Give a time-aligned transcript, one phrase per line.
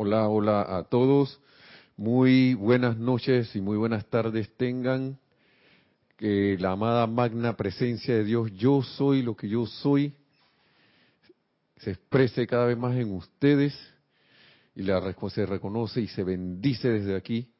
[0.00, 1.40] Hola, hola a todos.
[1.96, 5.18] Muy buenas noches y muy buenas tardes tengan.
[6.16, 10.14] Que la amada magna presencia de Dios, yo soy lo que yo soy,
[11.78, 13.76] se exprese cada vez más en ustedes
[14.76, 17.50] y la, se reconoce y se bendice desde aquí,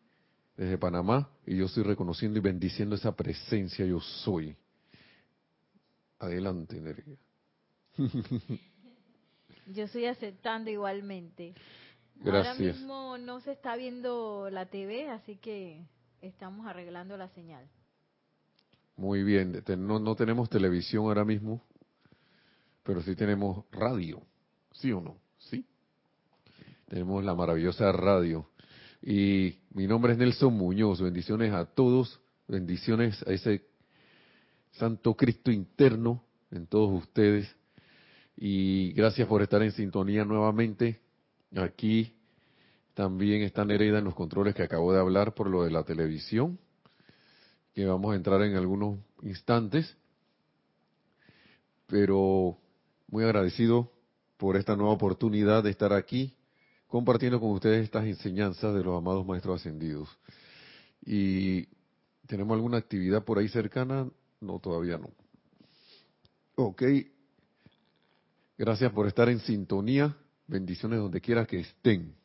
[0.56, 4.54] desde Panamá, y yo estoy reconociendo y bendiciendo esa presencia yo soy.
[6.20, 7.18] Adelante, Nerea.
[9.74, 11.54] Yo estoy aceptando igualmente.
[12.20, 12.58] Gracias.
[12.58, 15.86] Ahora mismo no se está viendo la TV, así que
[16.20, 17.68] estamos arreglando la señal.
[18.96, 21.62] Muy bien, no, no tenemos televisión ahora mismo,
[22.82, 24.20] pero sí tenemos radio,
[24.72, 25.16] ¿sí o no?
[25.38, 25.64] Sí.
[26.88, 28.48] Tenemos la maravillosa radio.
[29.00, 33.62] Y mi nombre es Nelson Muñoz, bendiciones a todos, bendiciones a ese
[34.72, 37.54] Santo Cristo interno en todos ustedes.
[38.36, 41.00] Y gracias por estar en sintonía nuevamente.
[41.56, 42.17] Aquí
[42.98, 46.58] también está Nereida en los controles que acabo de hablar por lo de la televisión,
[47.72, 49.96] que vamos a entrar en algunos instantes.
[51.86, 52.58] Pero
[53.06, 53.92] muy agradecido
[54.36, 56.34] por esta nueva oportunidad de estar aquí
[56.88, 60.08] compartiendo con ustedes estas enseñanzas de los amados maestros ascendidos.
[61.06, 61.68] ¿Y
[62.26, 64.10] tenemos alguna actividad por ahí cercana?
[64.40, 65.08] No, todavía no.
[66.56, 66.82] Ok.
[68.58, 70.16] Gracias por estar en sintonía.
[70.48, 72.17] Bendiciones donde quiera que estén.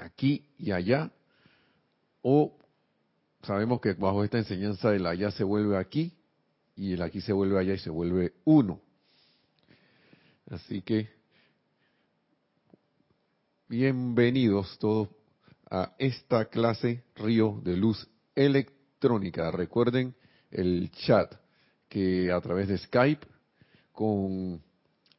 [0.00, 1.10] Aquí y allá.
[2.22, 2.56] O
[3.42, 6.12] sabemos que bajo esta enseñanza el allá se vuelve aquí
[6.74, 8.80] y el aquí se vuelve allá y se vuelve uno.
[10.50, 11.08] Así que
[13.68, 15.08] bienvenidos todos
[15.70, 19.50] a esta clase Río de Luz Electrónica.
[19.50, 20.14] Recuerden
[20.50, 21.34] el chat
[21.88, 23.26] que a través de Skype
[23.92, 24.62] con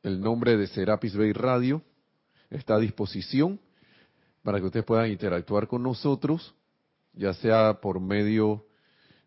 [0.01, 1.83] el nombre de Serapis Bay Radio
[2.49, 3.59] está a disposición
[4.43, 6.55] para que ustedes puedan interactuar con nosotros,
[7.13, 8.65] ya sea por medio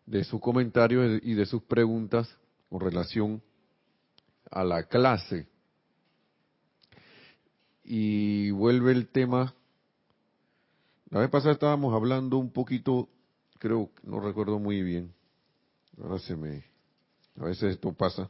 [0.05, 2.29] de su comentario y de sus preguntas
[2.69, 3.41] con relación
[4.51, 5.47] a la clase.
[7.83, 9.53] Y vuelve el tema.
[11.09, 13.09] La vez pasada estábamos hablando un poquito,
[13.59, 15.13] creo, no recuerdo muy bien.
[16.01, 16.65] Ahora se me.
[17.39, 18.29] A veces esto pasa.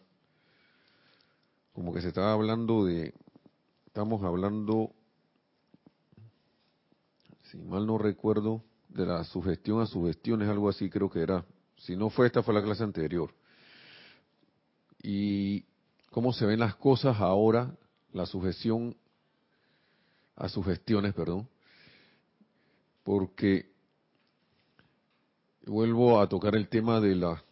[1.74, 3.14] Como que se estaba hablando de.
[3.88, 4.94] Estamos hablando
[7.52, 11.46] si mal no recuerdo, de la sugestión a sugestión, es algo así creo que era.
[11.78, 13.34] Si no fue esta, fue la clase anterior.
[15.02, 15.66] Y
[16.12, 17.76] cómo se ven las cosas ahora,
[18.14, 18.96] la sugestión
[20.36, 21.48] a sugestiones, perdón,
[23.04, 23.70] porque
[25.66, 27.44] vuelvo a tocar el tema de la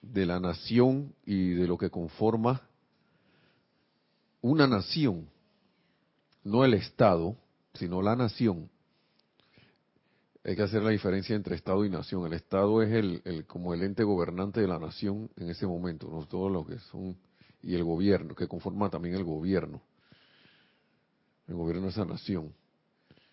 [0.00, 2.62] de la nación y de lo que conforma
[4.40, 5.28] una nación,
[6.44, 7.36] no el Estado,
[7.74, 8.70] sino la nación
[10.44, 12.26] hay que hacer la diferencia entre Estado y nación.
[12.26, 16.26] El Estado es el, como el ente gobernante de la nación en ese momento, no
[16.26, 17.16] todo lo que son
[17.62, 19.82] y el gobierno, que conforma también el gobierno,
[21.48, 22.52] el gobierno de esa nación.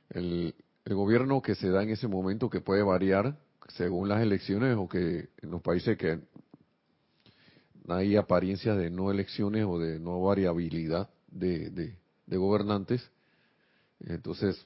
[0.09, 3.38] El, el gobierno que se da en ese momento que puede variar
[3.69, 6.19] según las elecciones o que en los países que
[7.88, 13.09] hay apariencias de no elecciones o de no variabilidad de, de gobernantes,
[13.99, 14.65] entonces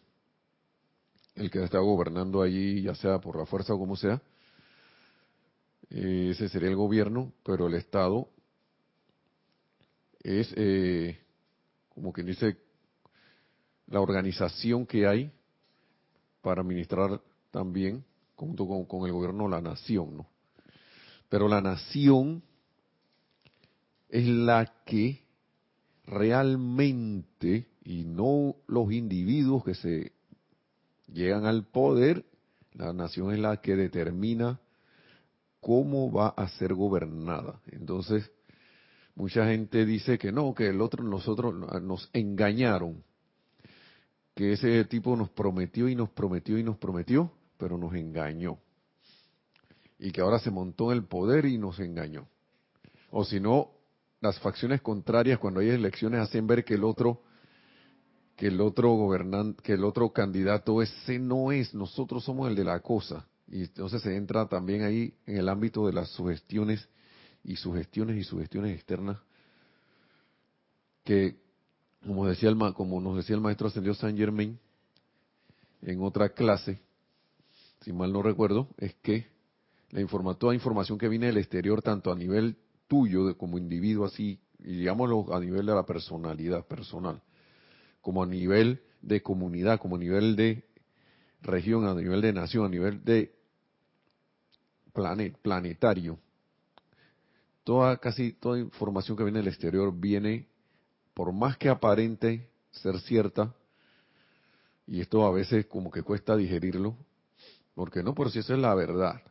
[1.40, 4.22] el que está gobernando allí, ya sea por la fuerza o como sea,
[5.90, 8.28] eh, ese sería el gobierno, pero el Estado
[10.20, 11.18] es, eh,
[11.90, 12.58] como quien dice,
[13.88, 15.32] la organización que hay
[16.42, 18.04] para administrar también,
[18.36, 20.28] junto con, con el gobierno, la nación, ¿no?
[21.30, 22.44] Pero la nación
[24.10, 25.24] es la que
[26.06, 30.19] realmente, y no los individuos que se
[31.14, 32.26] llegan al poder,
[32.74, 34.60] la nación es la que determina
[35.60, 37.60] cómo va a ser gobernada.
[37.68, 38.32] Entonces,
[39.16, 43.04] mucha gente dice que no, que el otro, nosotros nos engañaron,
[44.36, 48.58] que ese tipo nos prometió y nos prometió y nos prometió, pero nos engañó.
[49.98, 52.28] Y que ahora se montó en el poder y nos engañó.
[53.12, 53.72] O si no,
[54.22, 57.24] las facciones contrarias cuando hay elecciones hacen ver que el otro
[58.40, 62.64] que el otro gobernante, que el otro candidato ese no es, nosotros somos el de
[62.64, 63.28] la cosa.
[63.52, 66.88] Y entonces se entra también ahí en el ámbito de las sugestiones
[67.44, 69.18] y sugestiones y sugestiones externas
[71.04, 71.36] que
[72.06, 74.58] como decía el como nos decía el maestro ascendido Saint Germain
[75.82, 76.80] en otra clase,
[77.82, 79.28] si mal no recuerdo, es que
[79.92, 82.56] la informa, toda información que viene del exterior, tanto a nivel
[82.88, 87.22] tuyo de, como individuo así, y digámoslo a nivel de la personalidad personal,
[88.10, 90.64] como a nivel de comunidad, como a nivel de
[91.44, 93.36] región, a nivel de nación, a nivel de
[94.92, 96.18] planet, planetario,
[97.64, 100.48] toda casi toda información que viene del exterior viene,
[101.14, 103.54] por más que aparente ser cierta,
[104.88, 106.98] y esto a veces como que cuesta digerirlo,
[107.76, 109.22] porque no, por si eso es la verdad.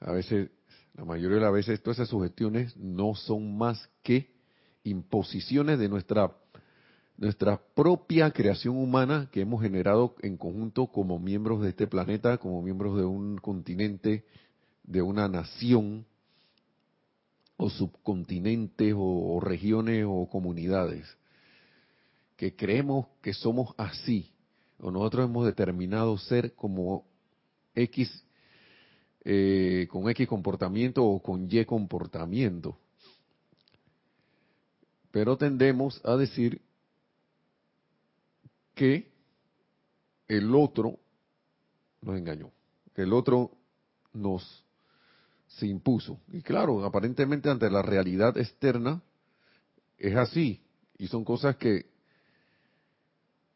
[0.00, 0.48] A veces,
[0.94, 4.34] la mayoría de las veces, todas esas sugestiones no son más que
[4.82, 6.34] imposiciones de nuestra
[7.18, 12.62] nuestra propia creación humana que hemos generado en conjunto como miembros de este planeta, como
[12.62, 14.24] miembros de un continente,
[14.84, 16.04] de una nación,
[17.56, 21.06] o subcontinentes, o, regiones, o comunidades,
[22.36, 24.30] que creemos que somos así,
[24.78, 27.06] o nosotros hemos determinado ser como
[27.74, 28.24] X,
[29.24, 32.76] eh, con X comportamiento o con Y comportamiento.
[35.10, 36.60] Pero tendemos a decir
[38.76, 39.10] que
[40.28, 41.00] el otro
[42.02, 42.52] nos engañó,
[42.94, 43.50] el otro
[44.12, 44.64] nos
[45.46, 46.20] se impuso.
[46.30, 49.02] Y claro, aparentemente ante la realidad externa
[49.96, 50.62] es así,
[50.98, 51.86] y son cosas que,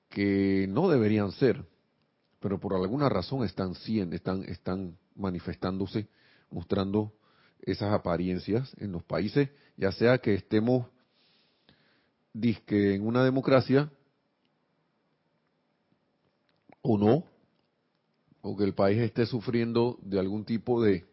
[0.08, 1.66] que no deberían ser,
[2.40, 6.08] pero por alguna razón están siendo, están, están manifestándose,
[6.50, 7.12] mostrando
[7.60, 10.86] esas apariencias en los países, ya sea que estemos
[12.32, 13.92] disque en una democracia
[16.82, 17.24] o no,
[18.42, 21.04] o que el país esté sufriendo de algún tipo de,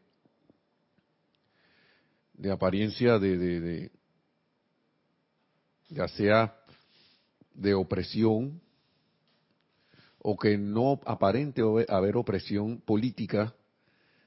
[2.33, 3.91] de apariencia de, de,
[5.89, 6.55] ya sea
[7.53, 8.61] de opresión,
[10.19, 13.53] o que no aparente haber opresión política,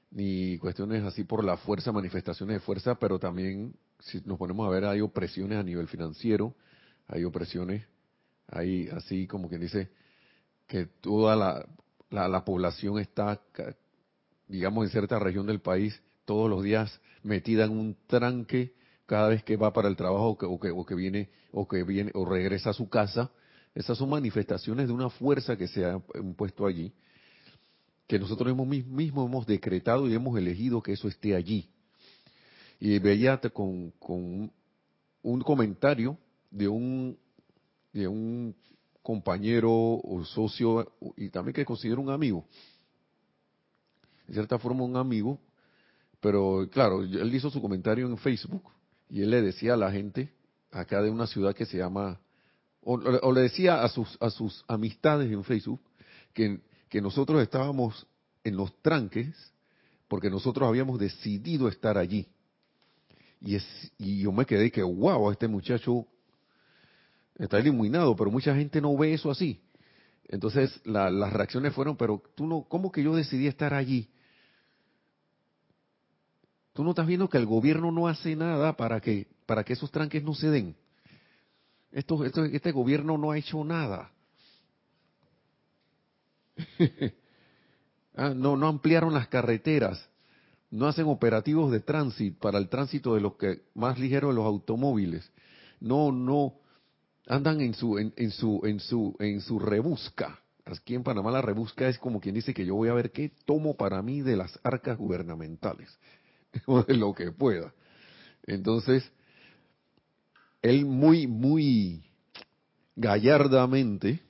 [0.09, 4.71] ni cuestiones así por la fuerza, manifestaciones de fuerza, pero también, si nos ponemos a
[4.71, 6.55] ver, hay opresiones a nivel financiero,
[7.07, 7.85] hay opresiones,
[8.47, 9.89] hay así como quien dice,
[10.71, 11.67] que toda la,
[12.29, 13.41] la, población está,
[14.47, 18.73] digamos, en cierta región del país, todos los días metida en un tranque
[19.05, 22.11] cada vez que va para el trabajo o que, o que, viene o que viene
[22.13, 23.29] o regresa a su casa.
[23.75, 26.93] Esas son manifestaciones de una fuerza que se ha impuesto allí,
[28.07, 31.69] que nosotros mismos hemos decretado y hemos elegido que eso esté allí.
[32.79, 34.49] Y veía con, con
[35.21, 36.17] un comentario
[36.49, 37.17] de un,
[37.91, 38.55] de un
[39.01, 42.45] compañero o socio y también que considero un amigo.
[44.27, 45.39] En cierta forma un amigo,
[46.19, 48.63] pero claro, él hizo su comentario en Facebook
[49.09, 50.31] y él le decía a la gente
[50.71, 52.19] acá de una ciudad que se llama,
[52.81, 55.81] o, le decía a sus, a sus amistades en Facebook
[56.33, 58.07] que, que nosotros estábamos
[58.43, 59.51] en los tranques
[60.07, 62.27] porque nosotros habíamos decidido estar allí.
[63.39, 66.05] Y, es, y yo me quedé que, wow, este muchacho
[67.45, 69.61] está iluminado, pero mucha gente no ve eso así.
[70.27, 74.09] Entonces las reacciones fueron, pero tú no, ¿cómo que yo decidí estar allí?
[76.73, 79.91] Tú no estás viendo que el gobierno no hace nada para que para que esos
[79.91, 80.75] tranques no se den.
[81.91, 84.09] Este gobierno no ha hecho nada.
[88.15, 90.07] ah, no, no ampliaron las carreteras,
[90.69, 94.45] no hacen operativos de tránsito para el tránsito de los que más ligero de los
[94.45, 95.29] automóviles.
[95.81, 96.60] No, no,
[97.27, 100.39] andan en su, en, su, en su, en su rebusca.
[100.65, 103.31] Aquí en Panamá la rebusca es como quien dice que yo voy a ver qué
[103.45, 105.89] tomo para mí de las arcas gubernamentales,
[106.65, 107.73] o de lo que pueda.
[108.45, 109.09] Entonces,
[110.61, 112.03] él muy, muy
[112.95, 114.21] gallardamente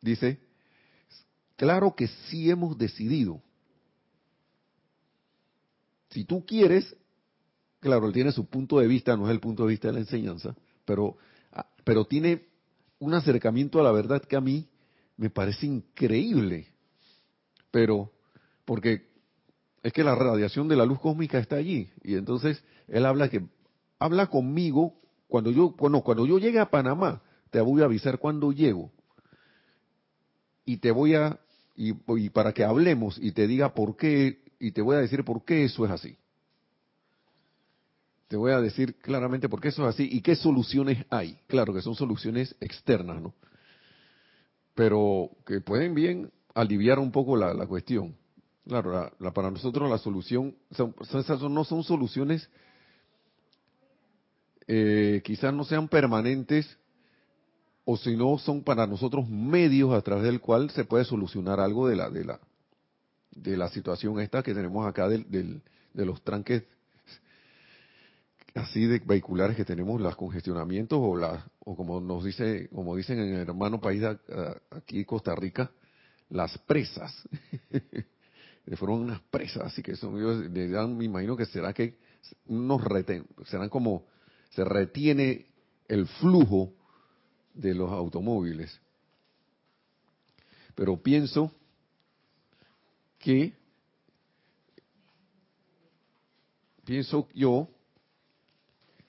[0.00, 0.40] dice,
[1.56, 3.42] claro que sí hemos decidido.
[6.10, 6.96] Si tú quieres,
[7.80, 10.00] claro, él tiene su punto de vista, no es el punto de vista de la
[10.00, 10.54] enseñanza,
[10.84, 11.16] pero
[11.84, 12.46] pero tiene
[12.98, 14.68] un acercamiento a la verdad que a mí
[15.16, 16.68] me parece increíble.
[17.70, 18.12] Pero,
[18.64, 19.06] porque
[19.82, 21.90] es que la radiación de la luz cósmica está allí.
[22.02, 23.44] Y entonces él habla que,
[23.98, 24.94] habla conmigo
[25.28, 28.90] cuando yo, bueno, cuando yo llegue a Panamá, te voy a avisar cuando llego.
[30.64, 31.38] Y te voy a,
[31.76, 35.24] y, y para que hablemos y te diga por qué, y te voy a decir
[35.24, 36.16] por qué eso es así.
[38.34, 41.38] Te voy a decir claramente por qué eso es así y qué soluciones hay.
[41.46, 43.32] Claro que son soluciones externas, ¿no?
[44.74, 48.16] Pero que pueden bien aliviar un poco la, cuestión.
[48.66, 50.96] Claro, la, para nosotros la solución, son,
[51.54, 52.50] no son soluciones,
[54.66, 56.76] eh, quizás no sean permanentes,
[57.84, 61.86] o si no son para nosotros medios a través del cual se puede solucionar algo
[61.86, 62.40] de la de la
[63.30, 65.62] de la situación esta que tenemos acá del, del,
[65.92, 66.64] de los tranques
[68.54, 73.18] así de vehiculares que tenemos, los congestionamientos o la, o como nos dice, como dicen
[73.18, 74.02] en el hermano país
[74.70, 75.70] aquí Costa Rica,
[76.30, 77.12] las presas.
[78.76, 81.98] fueron unas presas, así que ellos le dan, me imagino que será que
[82.46, 84.06] unos reten, serán como
[84.50, 85.46] se retiene
[85.88, 86.72] el flujo
[87.52, 88.80] de los automóviles.
[90.74, 91.52] Pero pienso
[93.18, 93.54] que
[96.84, 97.68] pienso yo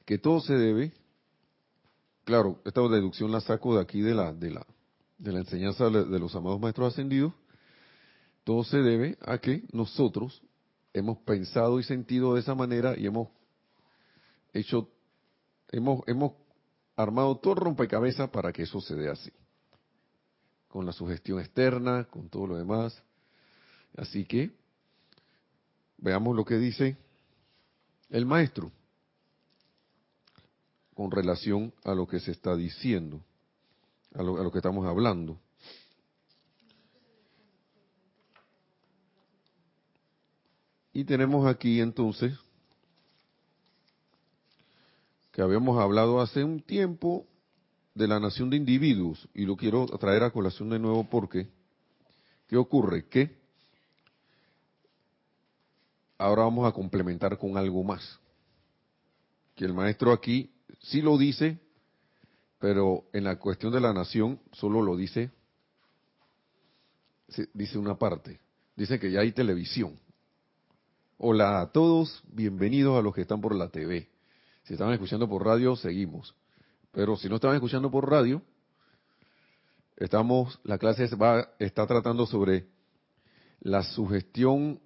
[0.06, 0.94] que todo se debe,
[2.24, 4.66] claro, esta deducción la saco de aquí de la, de la,
[5.18, 7.34] de la enseñanza de los amados maestros ascendidos,
[8.44, 10.42] todo se debe a que nosotros
[10.94, 13.30] hemos pensado y sentido de esa manera y hemos
[14.54, 14.88] hecho,
[15.72, 16.34] hemos, hemos
[16.96, 19.32] armado todo rompecabezas para que eso se dé así.
[20.68, 23.02] Con la sugestión externa, con todo lo demás.
[23.98, 24.52] Así que,
[25.98, 26.98] veamos lo que dice
[28.10, 28.72] el maestro
[30.96, 33.22] con relación a lo que se está diciendo,
[34.16, 35.38] a lo, que estamos hablando.
[40.94, 42.34] Y tenemos aquí entonces
[45.34, 47.28] que habíamos hablado hace un tiempo
[47.94, 51.50] de la nación de individuos y lo quiero traer a colación de nuevo porque
[52.48, 53.06] ¿qué ocurre?
[53.10, 53.36] Que
[56.18, 58.18] ahora vamos a complementar con algo más.
[59.56, 60.55] Que el maestro aquí
[60.86, 61.60] sí lo dice,
[62.60, 65.32] pero en la cuestión de la nación solo lo dice,
[67.54, 68.40] dice una parte.
[68.76, 70.00] Dice que ya hay televisión.
[71.18, 74.10] Hola a todos, bienvenidos a los que están por la TV.
[74.64, 76.36] Si estaban escuchando por radio, seguimos.
[76.92, 78.42] Pero si no estaban escuchando por radio,
[79.96, 82.68] estamos, la clase va, está tratando sobre
[83.62, 84.82] la sugestión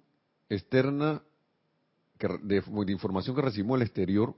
[0.48, 1.22] externa
[2.42, 4.34] de, de información que recibimos el exterior,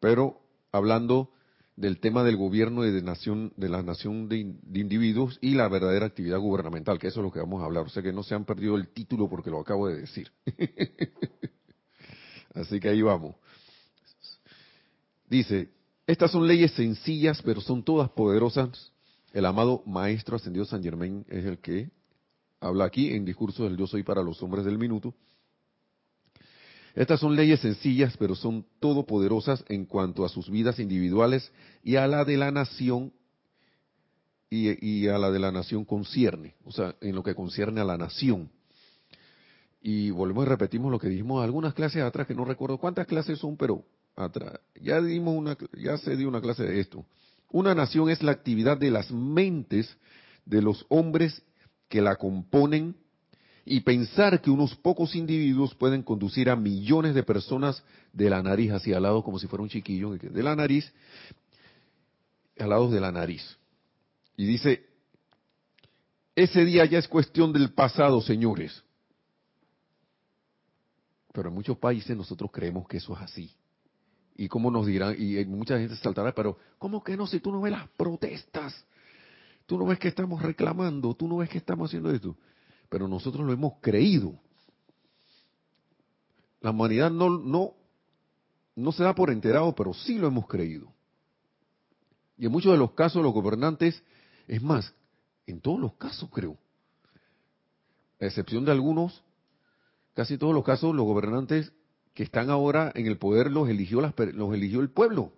[0.00, 1.30] pero hablando
[1.76, 6.06] del tema del gobierno y de, nación, de la nación de, individuos y la verdadera
[6.06, 7.86] actividad gubernamental, que eso es lo que vamos a hablar.
[7.86, 10.32] O sea que no se han perdido el título porque lo acabo de decir.
[12.54, 13.36] Así que ahí vamos.
[15.28, 15.70] Dice,
[16.06, 18.92] estas son leyes sencillas, pero son todas poderosas.
[19.32, 21.90] El amado Maestro Ascendido San Germain es el que
[22.60, 25.14] habla aquí en discurso del Yo Soy para los Hombres del Minuto.
[26.98, 31.52] Estas son leyes sencillas, pero son todopoderosas en cuanto a sus vidas individuales
[31.84, 33.12] y a la de la nación
[34.50, 37.96] y, a la de la nación concierne, o sea, en lo que concierne a la
[37.96, 38.50] nación.
[39.80, 43.38] Y volvemos y repetimos lo que dijimos algunas clases atrás, que no recuerdo cuántas clases
[43.38, 43.84] son, pero
[44.16, 44.58] atrás.
[44.82, 47.06] Ya dimos una, ya se dio una clase de esto.
[47.52, 49.96] Una nación es la actividad de las mentes
[50.44, 51.44] de los hombres
[51.88, 52.96] que la componen
[53.70, 57.82] y pensar que unos pocos individuos pueden conducir a millones de personas
[58.14, 60.90] de la nariz hacia el lado como si fuera un chiquillo, de la nariz,
[62.58, 63.58] al lado de la nariz.
[64.36, 64.86] Y dice,
[66.34, 68.82] ese día ya es cuestión del pasado, señores.
[71.32, 73.54] Pero en muchos países nosotros creemos que eso es así.
[74.34, 77.26] Y como nos dirán, y mucha gente saltará, pero ¿cómo que no?
[77.26, 78.82] Si tú no ves las protestas,
[79.66, 82.34] tú no ves que estamos reclamando, tú no ves que estamos haciendo esto
[82.88, 84.38] pero nosotros lo hemos creído.
[86.60, 87.74] La humanidad no, no,
[88.74, 90.92] no se da por enterado, pero sí lo hemos creído.
[92.36, 94.02] Y en muchos de los casos los gobernantes,
[94.46, 94.94] es más,
[95.46, 96.56] en todos los casos creo,
[98.20, 99.22] a excepción de algunos,
[100.14, 101.72] casi todos los casos los gobernantes
[102.14, 105.32] que están ahora en el poder los eligió, los eligió el pueblo.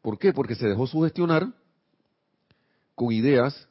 [0.00, 0.32] ¿Por qué?
[0.32, 1.52] Porque se dejó sugestionar
[2.94, 3.68] con ideas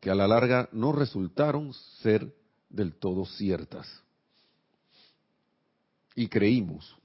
[0.00, 1.72] que a la larga no resultaron
[2.02, 2.34] ser
[2.68, 4.02] del todo ciertas.
[6.14, 6.96] Y creímos.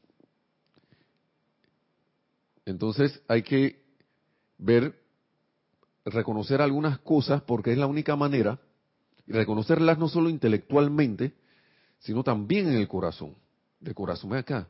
[2.65, 3.83] Entonces hay que
[4.57, 4.99] ver,
[6.05, 8.59] reconocer algunas cosas porque es la única manera,
[9.27, 11.33] y reconocerlas no solo intelectualmente,
[11.99, 13.35] sino también en el corazón.
[13.79, 14.67] De corazón, acá.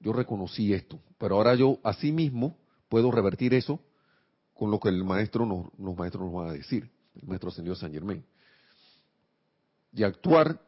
[0.00, 3.80] Yo reconocí esto, pero ahora yo así mismo puedo revertir eso
[4.54, 7.74] con lo que el maestro nos, los maestros nos van a decir, el maestro ascendido
[7.74, 8.24] San Germain.
[9.92, 10.60] Y actuar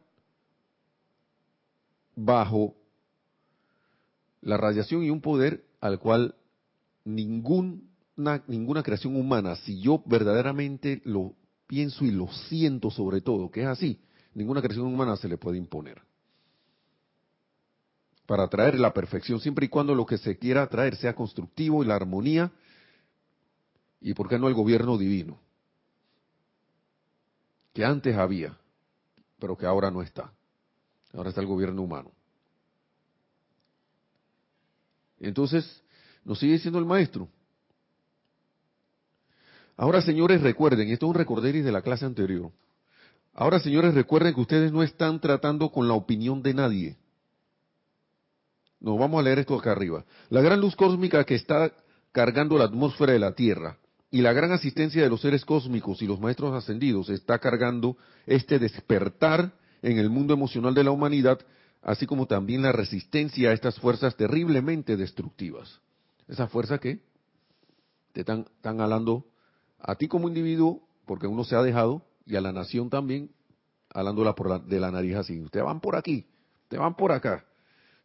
[2.15, 2.75] bajo
[4.41, 6.35] la radiación y un poder al cual
[7.05, 11.35] ninguna, ninguna creación humana, si yo verdaderamente lo
[11.67, 14.01] pienso y lo siento sobre todo, que es así,
[14.35, 16.03] ninguna creación humana se le puede imponer.
[18.27, 21.87] Para traer la perfección, siempre y cuando lo que se quiera traer sea constructivo y
[21.87, 22.51] la armonía
[24.01, 25.39] ¿Y por qué no el gobierno divino?
[27.73, 28.57] Que antes había,
[29.39, 30.33] pero que ahora no está.
[31.13, 32.13] Ahora está el gobierno humano.
[35.19, 35.83] Entonces,
[36.25, 37.29] nos sigue diciendo el maestro.
[39.77, 42.51] Ahora, señores, recuerden, esto es un recorderis de la clase anterior.
[43.35, 46.97] Ahora, señores, recuerden que ustedes no están tratando con la opinión de nadie.
[48.81, 50.05] Nos vamos a leer esto acá arriba.
[50.31, 51.73] La gran luz cósmica que está
[52.13, 53.79] cargando la atmósfera de la Tierra
[54.17, 58.59] y la gran asistencia de los seres cósmicos y los maestros ascendidos está cargando este
[58.59, 61.39] despertar en el mundo emocional de la humanidad,
[61.83, 65.83] así como también la resistencia a estas fuerzas terriblemente destructivas.
[66.29, 67.01] Esas fuerzas que
[68.15, 69.27] te están, están alando
[69.79, 73.29] a ti como individuo, porque uno se ha dejado, y a la nación también,
[73.91, 75.39] alándola por de la nariz así.
[75.43, 76.25] Ustedes van por aquí,
[76.63, 77.45] ustedes van por acá.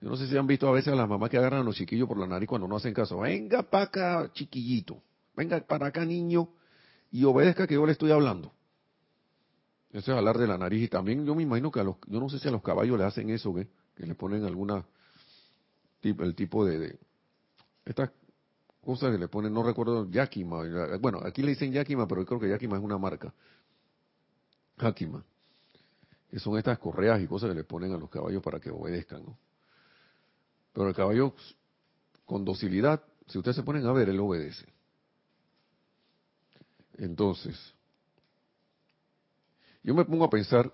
[0.01, 1.77] Yo no sé si han visto a veces a las mamás que agarran a los
[1.77, 3.19] chiquillos por la nariz cuando no hacen caso.
[3.19, 5.01] Venga para acá, chiquillito.
[5.35, 6.49] Venga para acá, niño,
[7.11, 8.51] y obedezca que yo le estoy hablando.
[9.91, 10.83] Eso es hablar de la nariz.
[10.83, 12.97] Y también yo me imagino que a los, yo no sé si a los caballos
[12.97, 14.85] le hacen eso, que le ponen alguna,
[16.01, 16.97] el tipo de,
[17.85, 18.11] estas
[18.83, 20.63] cosas que le ponen, no recuerdo, Yakima.
[20.99, 23.33] Bueno, aquí le dicen Yakima, pero yo creo que Yakima es una marca.
[24.77, 25.23] Yakima.
[26.29, 29.23] Que son estas correas y cosas que le ponen a los caballos para que obedezcan.
[30.73, 31.35] Pero el caballo,
[32.25, 34.65] con docilidad, si ustedes se ponen a ver, él obedece.
[36.97, 37.57] Entonces,
[39.83, 40.71] yo me pongo a pensar,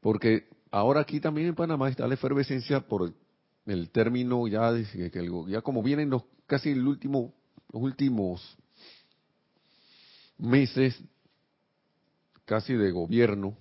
[0.00, 3.12] porque ahora aquí también en Panamá está la efervescencia por
[3.66, 7.34] el término ya, que ya como vienen los casi el último,
[7.72, 8.56] los últimos
[10.38, 10.98] meses
[12.44, 13.56] casi de gobierno,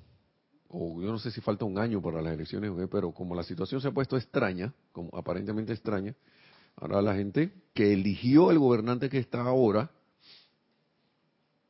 [0.69, 3.81] o yo no sé si falta un año para las elecciones, pero como la situación
[3.81, 6.15] se ha puesto extraña, como aparentemente extraña,
[6.75, 9.91] ahora la gente que eligió el gobernante que está ahora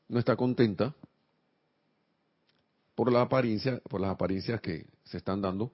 [0.09, 0.93] no está contenta
[2.95, 5.71] por la apariencia, por las apariencias que se están dando,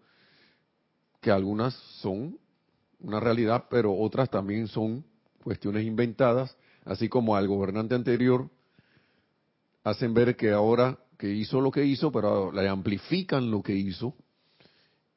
[1.22, 2.38] que algunas son
[3.00, 5.04] una realidad, pero otras también son
[5.44, 8.50] cuestiones inventadas, así como al gobernante anterior
[9.84, 14.16] hacen ver que ahora que hizo lo que hizo, pero le amplifican lo que hizo,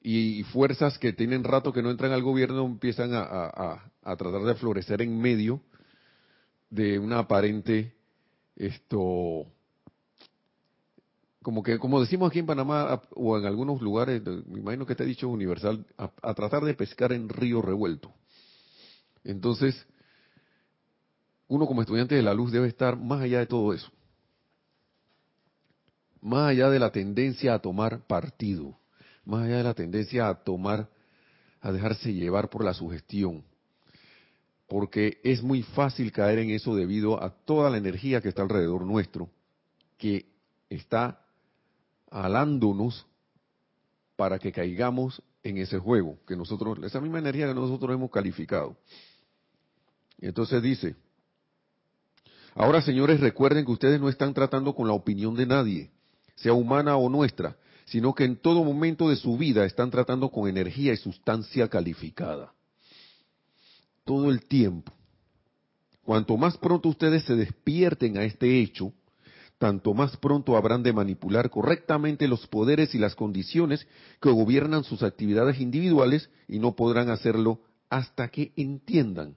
[0.01, 5.03] y fuerzas que tienen rato que no entran al gobierno empiezan a, tratar de florecer
[5.03, 5.61] en medio
[6.71, 7.95] de una aparente
[8.59, 9.47] esto
[11.43, 15.07] como que como decimos aquí en Panamá o en algunos lugares me imagino que he
[15.07, 18.13] dicho universal a, tratar de pescar en río revuelto.
[19.25, 19.87] Entonces
[21.47, 23.91] uno como estudiante de la luz debe estar más allá de todo eso.
[26.21, 28.77] Más allá de la tendencia a tomar partido,
[29.25, 30.91] más allá de la tendencia a tomar,
[31.61, 33.45] a dejarse llevar por la sugestión,
[34.69, 38.85] porque es muy fácil caer en eso debido a toda la energía que está alrededor
[38.85, 39.31] nuestro,
[39.97, 40.27] que
[40.69, 41.25] está
[42.11, 43.07] alándonos
[44.15, 48.77] para que caigamos en ese juego, que nosotros, esa misma energía que nosotros hemos calificado.
[50.21, 50.97] Entonces dice,
[52.55, 55.91] ahora señores recuerden que ustedes no están tratando con la opinión de nadie,
[56.35, 60.47] sea humana o nuestra, sino que en todo momento de su vida están tratando con
[60.47, 62.53] energía y sustancia calificada.
[64.09, 64.91] Todo el tiempo.
[66.03, 68.95] Cuanto más pronto ustedes se despierten a este hecho,
[69.59, 73.87] tanto más pronto habrán de manipular correctamente los poderes y las condiciones
[74.19, 79.37] que gobiernan sus actividades individuales y no podrán hacerlo hasta que entiendan.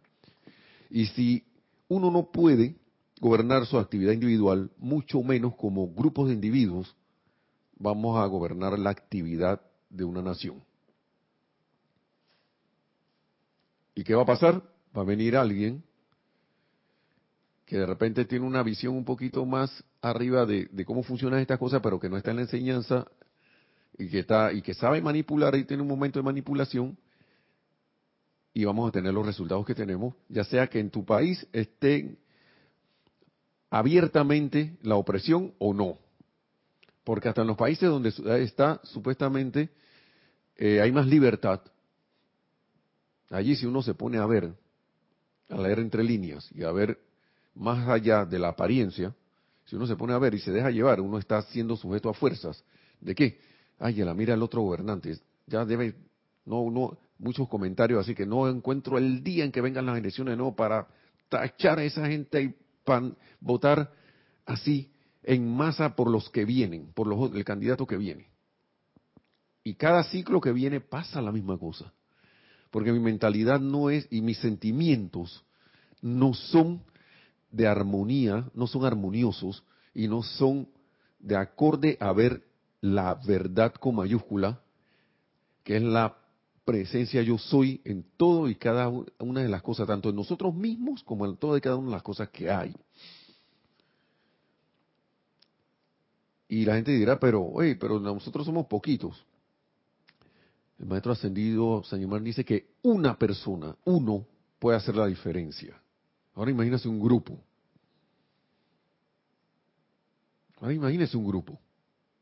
[0.90, 1.44] Y si
[1.90, 2.78] uno no puede
[3.20, 6.96] gobernar su actividad individual, mucho menos como grupos de individuos,
[7.78, 10.64] vamos a gobernar la actividad de una nación.
[13.96, 14.62] ¿Y qué va a pasar?
[14.96, 15.84] Va a venir alguien
[17.66, 21.80] que de repente tiene una visión un poquito más arriba de, cómo funcionan estas cosas,
[21.82, 23.08] pero que no está en la enseñanza
[23.98, 26.98] y que está y que sabe manipular y tiene un momento de manipulación
[28.54, 32.18] y vamos a tener los resultados que tenemos, ya sea que en tu país estén
[33.70, 35.98] abiertamente la opresión o no.
[37.06, 39.70] Porque hasta en los países donde está supuestamente
[40.58, 41.62] eh, hay más libertad,
[43.32, 44.54] allí si uno se pone a ver,
[45.50, 47.00] a leer entre líneas y a ver
[47.56, 49.16] más allá de la apariencia,
[49.66, 52.14] si uno se pone a ver y se deja llevar, uno está siendo sujeto a
[52.14, 52.64] fuerzas.
[53.00, 53.40] ¿De qué?
[53.80, 55.18] Ay, la mira el otro gobernante.
[55.48, 55.96] Ya debe,
[56.46, 60.38] no, no, muchos comentarios así que no encuentro el día en que vengan las elecciones
[60.38, 60.88] no para
[61.30, 62.56] tachar a esa gente y
[63.40, 63.92] votar
[64.46, 64.92] así
[65.24, 68.28] en masa por los que vienen, por los, el candidato que viene.
[69.64, 71.94] Y cada ciclo que viene pasa la misma cosa.
[72.72, 75.44] Porque mi mentalidad no es, y mis sentimientos
[76.02, 76.82] no son
[77.52, 80.68] de armonía, no son armoniosos y no son
[81.20, 82.44] de acorde a ver
[82.80, 84.62] la verdad con mayúscula,
[85.64, 86.18] que es la
[86.66, 91.04] presencia yo soy en todo y cada una de las cosas, tanto en nosotros mismos
[91.04, 92.74] como en todas y cada una de las cosas que hay.
[96.48, 99.26] Y la gente dirá, pero, oye, pero nosotros somos poquitos.
[100.82, 104.26] El maestro ascendido San Germán dice que una persona, uno,
[104.58, 105.80] puede hacer la diferencia.
[106.34, 107.40] Ahora imagínese un grupo.
[110.60, 111.60] Ahora imagínese un grupo.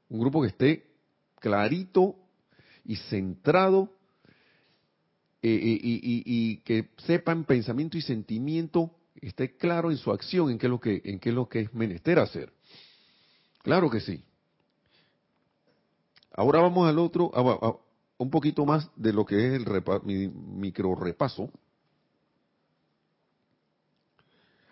[0.10, 0.92] Un grupo que esté
[1.40, 2.18] clarito
[2.84, 3.94] y centrado
[5.42, 8.92] eh, eh, y, que sepa en pensamiento y sentimiento,
[9.22, 11.62] esté claro en su acción, en qué es lo que, en qué es, lo que
[11.62, 12.52] es menester hacer.
[13.64, 14.22] Claro que sí.
[16.34, 17.32] Ahora vamos al otro,
[18.20, 19.66] un poquito más de lo que es el
[20.04, 21.50] mi, micro repaso.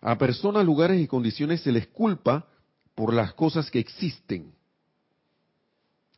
[0.01, 2.45] A personas, lugares y condiciones se les culpa
[2.93, 4.53] por las cosas que existen.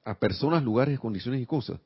[0.03, 1.79] A personas, lugares, condiciones y cosas.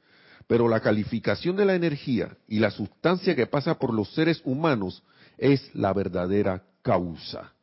[0.48, 5.04] Pero la calificación de la energía y la sustancia que pasa por los seres humanos
[5.38, 7.54] es la verdadera causa.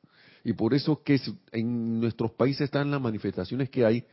[0.45, 1.19] Y por eso que
[1.53, 4.05] en nuestros países están las manifestaciones que hay,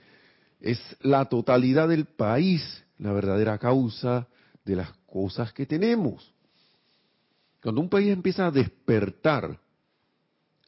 [0.61, 4.27] es la totalidad del país la verdadera causa
[4.65, 6.33] de las cosas que tenemos.
[7.61, 9.59] Cuando un país empieza a despertar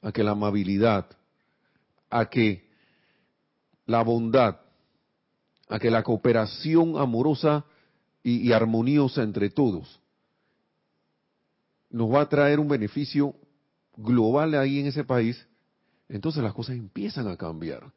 [0.01, 1.07] a que la amabilidad,
[2.09, 2.67] a que
[3.85, 4.59] la bondad,
[5.67, 7.65] a que la cooperación amorosa
[8.23, 9.99] y, armoniosa entre todos
[11.89, 13.33] nos va a traer un beneficio
[13.97, 15.47] global ahí en ese país,
[16.07, 17.91] entonces las cosas empiezan a cambiar.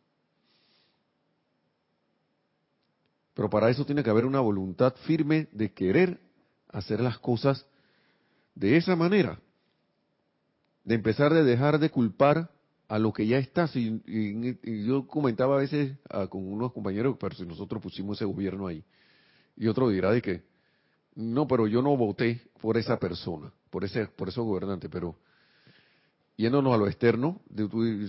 [3.35, 6.21] Pero para eso tiene que haber una voluntad firme de querer
[6.69, 7.67] hacer las cosas
[8.55, 9.41] de esa manera.
[10.85, 12.51] De empezar de dejar de culpar
[12.89, 13.71] a lo que ya está.
[13.75, 18.67] Y, yo comentaba a veces ah, con unos compañeros, pero si nosotros pusimos ese gobierno
[18.67, 18.85] ahí,
[19.57, 20.43] y otro dirá de que,
[21.15, 25.17] no, pero yo no voté por esa persona, por ese, por esos gobernantes, pero
[26.37, 27.41] yéndonos a lo externo,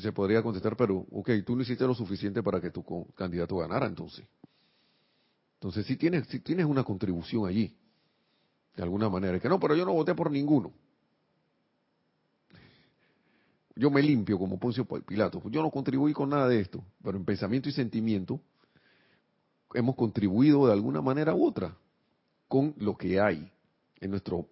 [0.02, 2.84] se podría contestar, pero, ok, tú no hiciste lo suficiente para que tu
[3.16, 4.26] candidato ganara entonces.
[5.64, 7.74] Entonces sí tienes, sí tienes una contribución allí,
[8.76, 9.40] de alguna manera.
[9.40, 10.74] Que no, pero yo no voté por ninguno.
[13.74, 15.42] Yo me limpio como Poncio Pilato.
[15.50, 18.42] Yo no contribuí con nada de esto, pero en pensamiento y sentimiento
[19.74, 21.78] hemos contribuido de alguna manera u otra
[22.50, 23.50] con lo que hay
[24.02, 24.50] en nuestro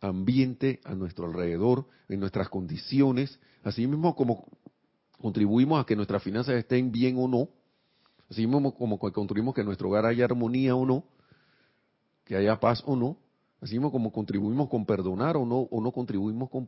[0.00, 4.46] ambiente, a nuestro alrededor, en nuestras condiciones, así mismo como
[5.18, 7.50] contribuimos a que nuestras finanzas estén bien o no,
[8.28, 11.04] Así mismo como construimos que en nuestro hogar haya armonía o no,
[12.24, 13.16] que haya paz o no,
[13.60, 16.66] así mismo como contribuimos con perdonar o no, o no contribuimos con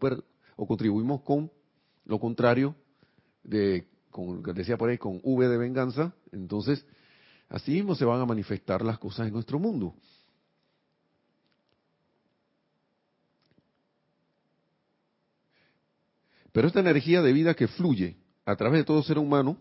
[0.56, 1.50] o contribuimos con
[2.04, 2.74] lo contrario
[3.42, 6.84] de, como decía por ahí, con V de venganza, entonces
[7.48, 9.94] así mismo se van a manifestar las cosas en nuestro mundo.
[16.52, 19.58] Pero esta energía de vida que fluye a través de todo ser humano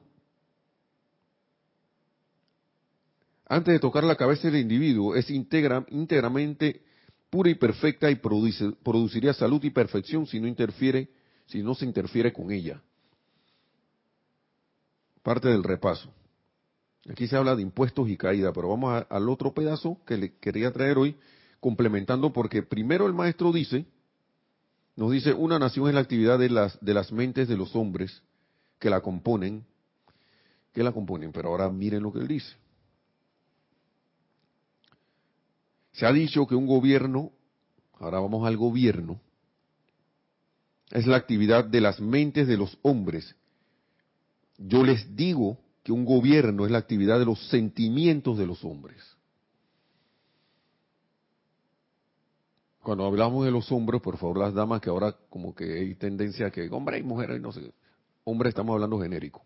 [3.50, 6.82] antes de tocar la cabeza del individuo, es íntegramente
[7.30, 11.10] pura y perfecta y produciría salud y perfección si no interfiere,
[11.46, 12.82] si no se interfiere con ella.
[15.24, 16.12] Parte del repaso.
[17.10, 20.72] Aquí se habla de impuestos y caída, pero vamos al otro pedazo que le quería
[20.72, 21.16] traer hoy,
[21.62, 23.86] complementando, porque primero el maestro dice,
[24.98, 28.24] nos dice, una nación es la actividad de las, de las mentes de los hombres
[28.80, 29.66] que la componen,
[30.74, 32.56] que la componen, pero ahora miren lo que él dice.
[35.98, 37.32] Se ha dicho que un gobierno,
[37.94, 39.20] ahora vamos al gobierno,
[40.92, 43.36] es la actividad de las mentes de los hombres.
[44.60, 48.98] Yo les digo que un gobierno es la actividad de los sentimientos de los hombres.
[52.84, 56.46] Cuando hablamos de los hombres, por favor las damas, que ahora como que hay tendencia
[56.46, 57.74] a que hombre y mujer, no sé,
[58.24, 59.44] hombre estamos hablando genérico.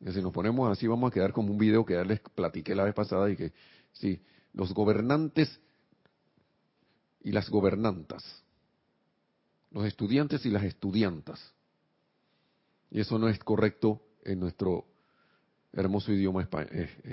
[0.00, 2.76] Y si nos ponemos así vamos a quedar como un video que ya les platiqué
[2.76, 3.52] la vez pasada y que
[3.92, 4.20] sí,
[4.56, 5.60] los gobernantes
[7.22, 8.24] y las gobernantas,
[9.70, 11.52] los estudiantes y las estudiantas.
[12.90, 14.86] Y eso no es correcto en nuestro
[15.72, 16.48] hermoso idioma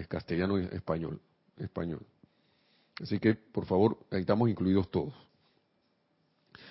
[0.08, 1.20] castellano y español,
[1.58, 2.06] español.
[3.02, 5.14] Así que, por favor, ahí estamos incluidos todos.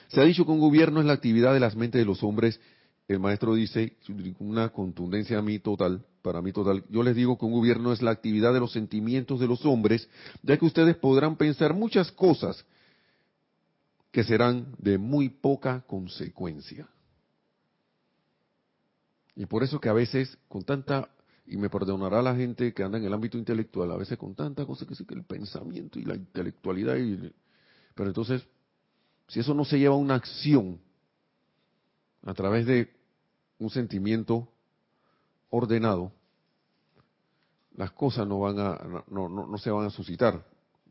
[0.09, 2.61] Se ha dicho que un gobierno es la actividad de las mentes de los hombres.
[3.09, 3.97] El maestro dice,
[4.39, 6.85] una contundencia a mí total, para mí total.
[6.89, 10.09] Yo les digo que un gobierno es la actividad de los sentimientos de los hombres,
[10.43, 12.65] ya que ustedes podrán pensar muchas cosas
[14.11, 16.89] que serán de muy poca consecuencia.
[19.35, 21.11] Y por eso que a veces, con tanta
[21.47, 24.65] y me perdonará la gente que anda en el ámbito intelectual, a veces con tanta
[24.65, 27.33] cosa que sí que el pensamiento y la intelectualidad, y,
[27.95, 28.47] pero entonces,
[29.27, 30.79] si eso no se lleva a una acción
[32.23, 32.93] a través de
[33.59, 34.52] un sentimiento
[35.53, 36.13] ordenado,
[37.77, 40.45] las cosas no van a, se van a suscitar,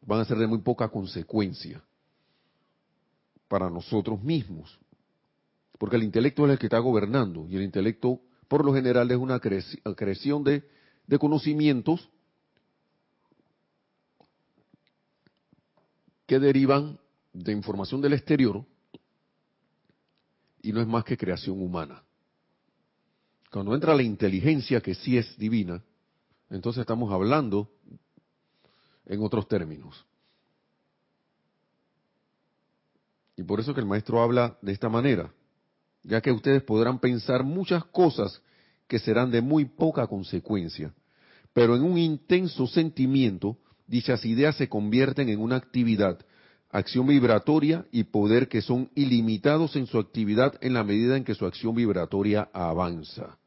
[0.06, 1.84] van a ser de muy poca consecuencia
[3.47, 4.80] para nosotros mismos.
[5.78, 9.17] Porque el intelecto es el que está gobernando y el intelecto por lo general es
[9.17, 12.08] una creación de conocimientos
[16.28, 17.00] que derivan
[17.34, 18.63] de información del exterior
[20.62, 22.04] y no es más que creación humana.
[23.51, 25.83] Cuando entra la inteligencia, que sí es divina,
[26.49, 27.69] entonces estamos hablando
[29.05, 30.05] en otros términos.
[33.35, 35.31] Y por eso que el maestro habla de esta manera
[36.03, 38.41] ya que ustedes podrán pensar muchas cosas
[38.87, 40.93] que serán de muy poca consecuencia,
[41.53, 46.19] pero en un intenso sentimiento, dichas ideas se convierten en una actividad,
[46.69, 51.35] acción vibratoria y poder que son ilimitados en su actividad en la medida en que
[51.35, 53.37] su acción vibratoria avanza.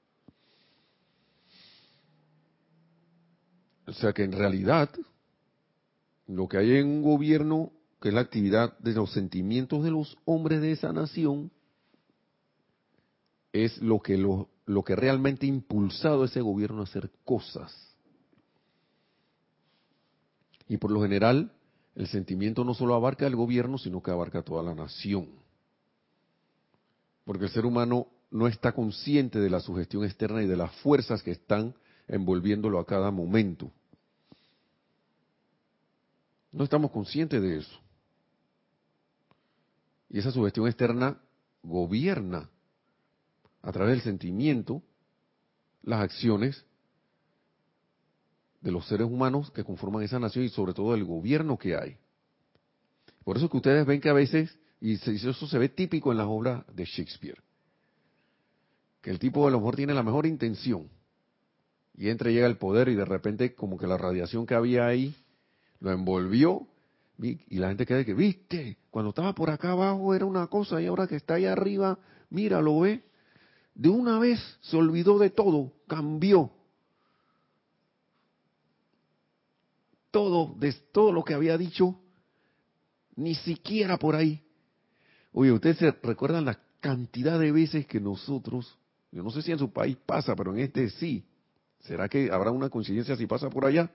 [3.87, 4.91] O sea que en realidad,
[6.27, 7.71] lo que hay en un gobierno,
[8.01, 11.51] que es la actividad de los sentimientos de los hombres de esa nación,
[13.53, 17.95] es lo que, lo, lo que realmente ha impulsado a ese gobierno a hacer cosas.
[20.67, 21.53] Y por lo general,
[21.95, 25.29] el sentimiento no solo abarca al gobierno, sino que abarca toda la nación.
[27.25, 31.23] Porque el ser humano no está consciente de la sugestión externa y de las fuerzas
[31.23, 31.75] que están
[32.09, 33.71] envolviéndolo a cada momento.
[36.53, 37.81] No estamos conscientes de eso.
[40.09, 41.21] Y esa sugestión externa
[41.63, 42.49] gobierna
[43.63, 44.83] a través del sentimiento
[45.83, 46.65] las acciones
[48.61, 51.99] de los seres humanos que conforman esa nación y sobre todo el gobierno que hay.
[53.25, 56.27] Por eso que ustedes ven que a veces, y eso se ve típico en las
[56.27, 57.43] obras de Shakespeare,
[59.01, 60.89] que el tipo a lo mejor tiene la mejor intención
[61.97, 64.87] y entra y llega el poder y de repente como que la radiación que había
[64.87, 65.15] ahí
[65.81, 66.67] lo envolvió
[67.19, 70.87] y la gente queda que, viste, cuando estaba por acá abajo era una cosa y
[70.87, 71.99] ahora que está ahí arriba,
[72.31, 73.05] mira, lo ve
[73.75, 76.51] de una vez se olvidó de todo, cambió.
[80.11, 81.99] Todo, de todo lo que había dicho,
[83.17, 84.41] ni siquiera por ahí.
[85.33, 88.79] Oye, ustedes se recuerdan la cantidad de veces que nosotros,
[89.11, 91.25] yo no sé si en su país pasa, pero en este sí.
[91.85, 93.91] ¿Será que habrá una coincidencia si pasa por allá?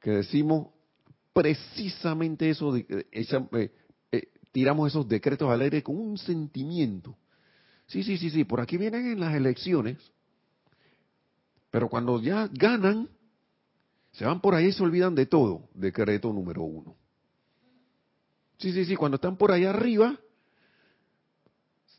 [0.00, 0.68] Que decimos
[1.32, 3.72] precisamente eso, de, eh,
[4.12, 7.16] eh, tiramos esos decretos al aire con un sentimiento
[7.88, 9.96] Sí, sí, sí, sí, por aquí vienen en las elecciones,
[11.70, 13.08] pero cuando ya ganan,
[14.12, 15.68] se van por ahí y se olvidan de todo.
[15.72, 16.96] Decreto número uno.
[18.58, 20.18] Sí, sí, sí, cuando están por ahí arriba,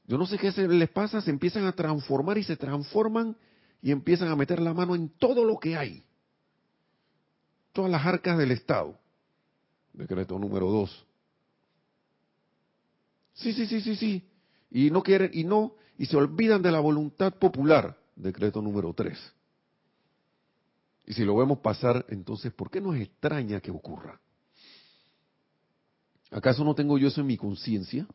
[0.06, 3.36] yo no sé qué se les pasa, se empiezan a transformar y se transforman
[3.82, 6.04] y empiezan a meter la mano en todo lo que hay.
[7.74, 8.98] Todas las arcas del Estado.
[9.94, 11.06] Decreto número dos.
[13.34, 14.30] Sí, sí, sí, sí, sí
[14.72, 19.18] y no quieren y no y se olvidan de la voluntad popular, decreto número 3.
[21.08, 24.20] Y si lo vemos pasar, entonces, ¿por qué nos extraña que ocurra?
[26.32, 28.08] ¿Acaso no tengo yo eso en mi conciencia?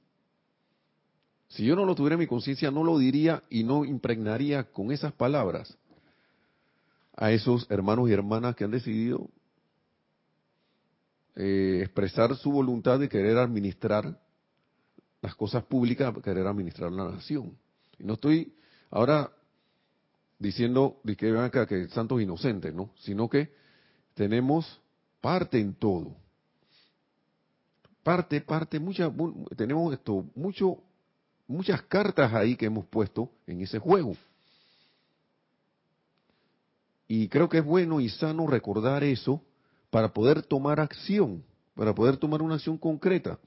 [1.48, 4.90] Si yo no lo tuviera en mi conciencia, no lo diría y no impregnaría con
[4.90, 5.76] esas palabras
[7.16, 9.28] a esos hermanos y hermanas que han decidido
[11.36, 14.18] eh, expresar su voluntad de querer administrar
[15.20, 17.56] las cosas públicas querer administrar la nación.
[17.98, 18.54] Y no estoy
[18.90, 19.32] ahora
[20.38, 22.90] diciendo que vean acá que santos inocentes, ¿no?
[22.98, 23.52] Sino que
[24.14, 24.80] tenemos
[25.20, 26.14] parte en todo.
[28.02, 29.10] Parte, parte, mucha,
[29.56, 30.83] tenemos esto, mucho,
[31.46, 34.16] muchas cartas ahí que hemos puesto en ese juego.
[37.06, 39.42] Y creo que es bueno y sano recordar eso
[39.90, 43.38] para poder tomar acción, para poder tomar una acción concreta.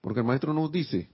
[0.00, 1.10] Porque el maestro nos dice,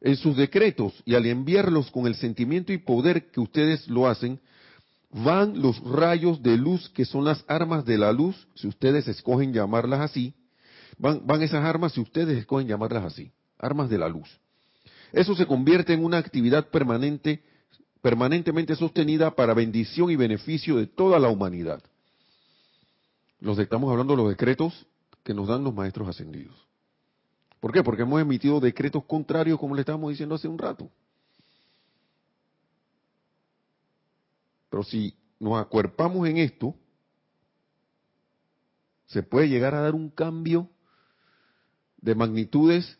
[0.00, 4.40] en sus decretos y al enviarlos con el sentimiento y poder que ustedes lo hacen,
[5.10, 9.52] van los rayos de luz que son las armas de la luz, si ustedes escogen
[9.52, 10.34] llamarlas así,
[10.98, 14.28] van, esas armas si ustedes escogen llamarlas así, armas de la luz.
[15.12, 17.42] Eso se convierte en una actividad permanente,
[18.02, 21.82] permanentemente sostenida para bendición y beneficio de toda la humanidad.
[23.40, 24.86] Los estamos hablando de los decretos
[25.22, 26.56] que nos dan los maestros ascendidos.
[27.60, 27.82] ¿Por qué?
[27.82, 30.90] Porque hemos emitido decretos contrarios, como le estábamos diciendo hace un rato.
[34.70, 36.74] Pero si nos acuerpamos en esto,
[39.06, 40.68] se puede llegar a dar un cambio
[41.98, 42.98] de magnitudes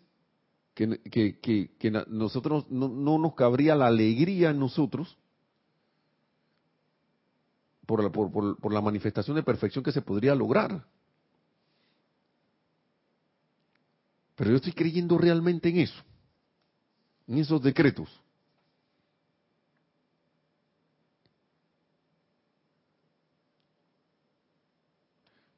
[0.75, 0.99] que,
[1.41, 5.17] que, nosotros no, nos cabría la alegría en nosotros
[7.87, 10.85] por la, por, por la manifestación de perfección que se podría lograr.
[14.37, 16.03] Pero yo estoy creyendo realmente en eso,
[17.27, 18.11] en esos decretos.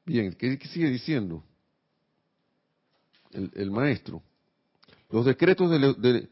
[0.09, 1.43] Bien, ¿qué, sigue diciendo
[3.31, 4.21] el, maestro?
[5.09, 6.29] Los decretos de,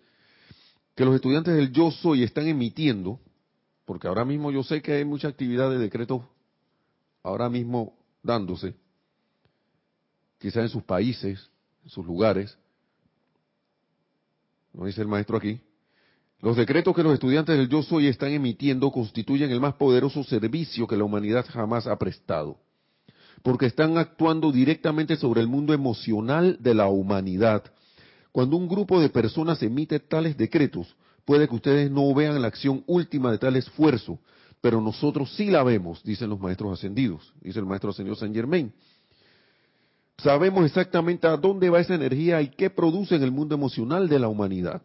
[0.95, 3.19] que los estudiantes del yo soy están emitiendo,
[3.85, 6.21] porque ahora mismo yo sé que hay mucha actividad de decretos
[7.23, 8.75] ahora mismo dándose,
[10.39, 11.49] quizás en sus países,
[11.83, 12.57] en sus lugares,
[14.73, 15.59] lo dice el maestro aquí,
[16.39, 20.85] los decretos que los estudiantes del yo soy están emitiendo constituyen el más poderoso servicio
[20.85, 22.59] que la humanidad jamás ha prestado
[23.43, 27.63] porque están actuando directamente sobre el mundo emocional de la humanidad.
[28.31, 30.95] Cuando un grupo de personas emite tales decretos,
[31.25, 34.19] puede que ustedes no vean la acción última de tal esfuerzo,
[34.61, 38.73] pero nosotros sí la vemos, dicen los maestros ascendidos, dice el maestro señor Saint Germain.
[40.17, 44.19] Sabemos exactamente a dónde va esa energía y qué produce en el mundo emocional de
[44.19, 44.81] la humanidad.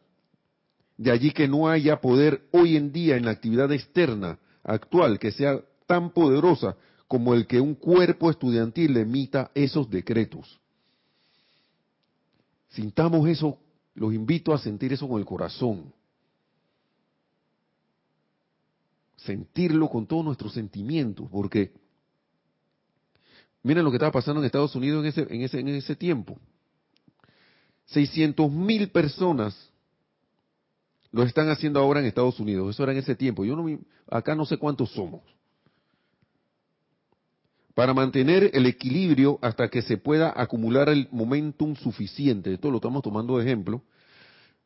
[0.99, 5.33] De allí que no haya poder hoy en día en la actividad externa actual que
[5.33, 6.77] sea tan poderosa
[7.13, 10.59] como el que un cuerpo estudiantil emita esos decretos.
[12.71, 13.59] Sintamos eso,
[13.95, 15.93] los invito a sentir eso con el corazón.
[19.17, 21.75] Sentirlo con todos nuestros sentimientos, porque
[23.63, 26.39] miren lo que estaba pasando en Estados Unidos en ese, en ese, en ese tiempo.
[27.89, 29.71] 600 mil personas
[31.11, 32.71] lo están haciendo ahora en Estados Unidos.
[32.71, 33.45] Eso era en ese tiempo.
[33.45, 35.21] Yo no, acá no sé cuántos somos
[37.75, 42.55] para mantener el equilibrio hasta que se pueda acumular el momentum suficiente.
[42.55, 43.83] Esto lo estamos tomando de ejemplo.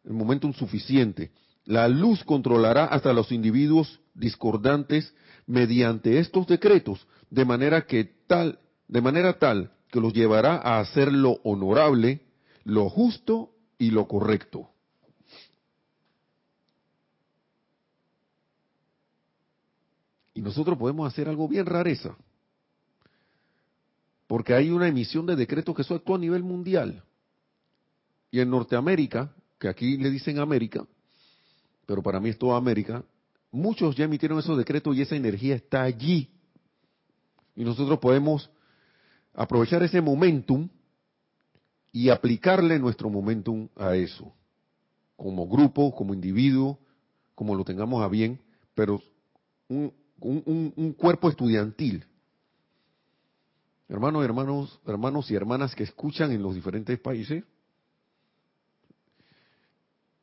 [0.05, 1.31] El momentum suficiente.
[1.65, 5.15] La luz controlará hasta los individuos discordantes
[5.47, 11.13] mediante estos decretos, de manera que tal, de manera tal que los llevará a hacer
[11.13, 12.23] lo honorable,
[12.65, 14.71] lo justo y lo correcto.
[20.35, 22.17] Y nosotros podemos hacer algo bien rareza
[24.37, 27.03] porque hay una emisión de decretos que eso actúa a nivel mundial.
[28.31, 30.87] Y en Norteamérica, que aquí le dicen América,
[31.87, 33.03] pero para mí es toda América,
[33.51, 36.29] muchos ya emitieron esos decretos y esa energía está allí.
[37.55, 38.51] Y nosotros podemos
[39.33, 40.69] aprovechar ese momentum
[41.91, 44.35] y aplicarle nuestro momentum a eso,
[45.17, 46.79] como grupo, como individuo,
[47.35, 48.39] como lo tengamos a bien,
[48.75, 49.01] pero
[49.69, 52.05] un, un cuerpo estudiantil
[53.89, 57.45] Hermanos, hermanos, hermanos y hermanas que escuchan en los diferentes países,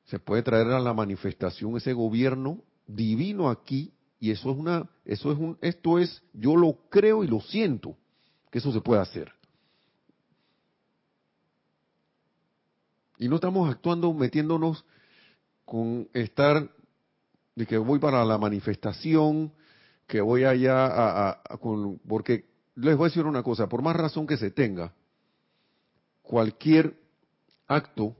[0.05, 5.31] se puede traer a la manifestación ese gobierno divino aquí y eso es una, eso
[5.31, 7.95] es un, esto es, yo lo creo y lo siento
[8.51, 9.31] que eso se puede hacer.
[13.17, 14.85] Y no estamos actuando metiéndonos
[15.65, 16.69] con estar
[17.55, 19.53] de que voy para la manifestación,
[20.07, 23.95] que voy allá a, a, con, porque les voy a decir una cosa, por más
[23.95, 24.93] razón que se tenga,
[26.21, 26.97] cualquier
[27.67, 28.15] acto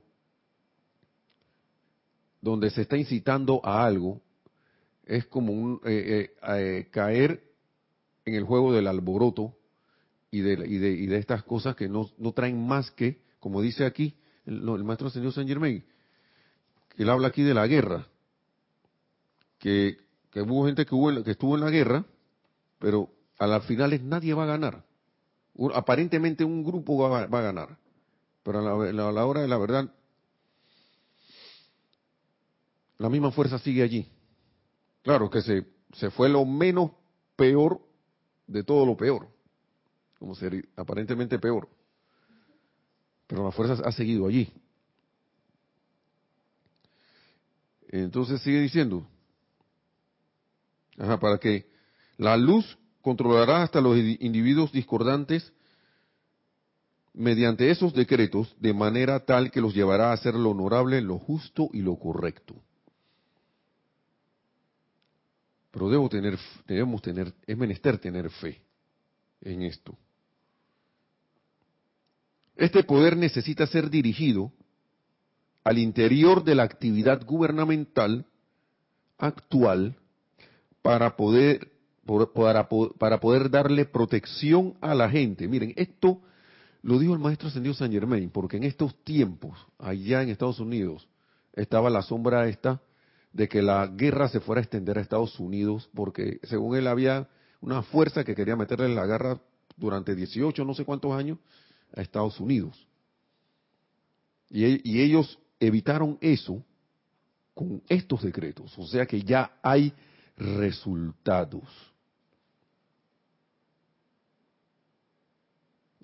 [2.42, 4.22] donde se está incitando a algo
[5.06, 7.44] es como un, eh, eh, eh, caer
[8.26, 9.56] en el juego del alboroto
[10.32, 13.86] y de, y de, y de estas cosas que no, traen más que, como dice
[13.86, 15.84] aquí el, maestro señor Saint Germain,
[16.96, 18.08] que él habla aquí de la guerra,
[19.58, 19.98] que,
[20.30, 22.06] que hubo gente que, hubo, que estuvo en la guerra,
[22.80, 23.10] pero
[23.44, 24.86] a las finales nadie va a ganar.
[25.76, 27.78] aparentemente un grupo va, a ganar,
[28.42, 29.94] pero a la, hora de la verdad,
[32.98, 34.10] la misma fuerza sigue allí.
[35.02, 36.92] Claro que se, se fue lo menos
[37.36, 37.82] peor
[38.48, 39.28] de todo lo peor,
[40.18, 41.68] como ser aparentemente peor,
[43.28, 44.54] pero la fuerza ha seguido allí.
[47.90, 49.06] Entonces sigue diciendo,
[51.20, 51.70] para que
[52.18, 55.52] la luz controlará hasta los individuos discordantes
[57.14, 61.70] mediante esos decretos de manera tal que los llevará a hacer lo honorable, lo justo
[61.74, 62.56] y lo correcto.
[65.70, 68.62] Pero debo tener, debemos tener, es menester tener fe
[69.42, 69.98] en esto.
[72.56, 74.54] Este poder necesita ser dirigido
[75.66, 78.26] al interior de la actividad gubernamental
[79.18, 79.98] actual
[80.82, 81.73] para poder
[82.06, 85.48] para, para poder darle protección a la gente.
[85.48, 86.22] Miren, esto
[86.82, 91.08] lo dijo el maestro ascendido San Germain, porque en estos tiempos, allá en Estados Unidos,
[91.54, 92.82] estaba la sombra esta
[93.32, 97.30] de que la guerra se fuera a extender a Estados Unidos, porque según él había
[97.62, 99.40] una fuerza que quería meterle la guerra
[99.78, 101.40] durante 18, no sé cuántos años,
[101.96, 102.86] a Estados Unidos.
[104.50, 106.64] Y, y ellos evitaron eso
[107.54, 109.94] con estos decretos, o sea que ya hay
[110.38, 111.93] resultados.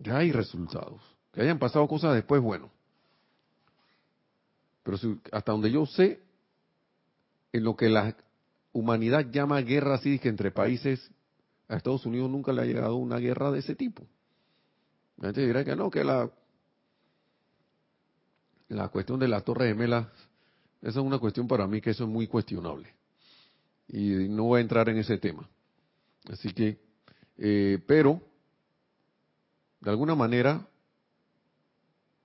[0.01, 1.01] Ya hay resultados.
[1.33, 2.71] Que hayan pasado cosas después, bueno.
[4.83, 4.97] Pero
[5.31, 6.21] hasta donde yo sé,
[7.51, 8.15] en lo que la
[8.71, 11.11] humanidad llama guerra así que entre países,
[11.67, 14.03] a Estados Unidos nunca le ha llegado una guerra de ese tipo.
[15.17, 16.31] La gente dirá que no, que la,
[18.69, 20.07] la cuestión de las torres gemelas,
[20.81, 22.93] esa es una cuestión para mí que eso es muy cuestionable.
[23.87, 25.47] Y no voy a entrar en ese tema.
[26.31, 26.79] Así que,
[27.37, 28.21] eh, pero
[29.81, 30.67] de alguna manera,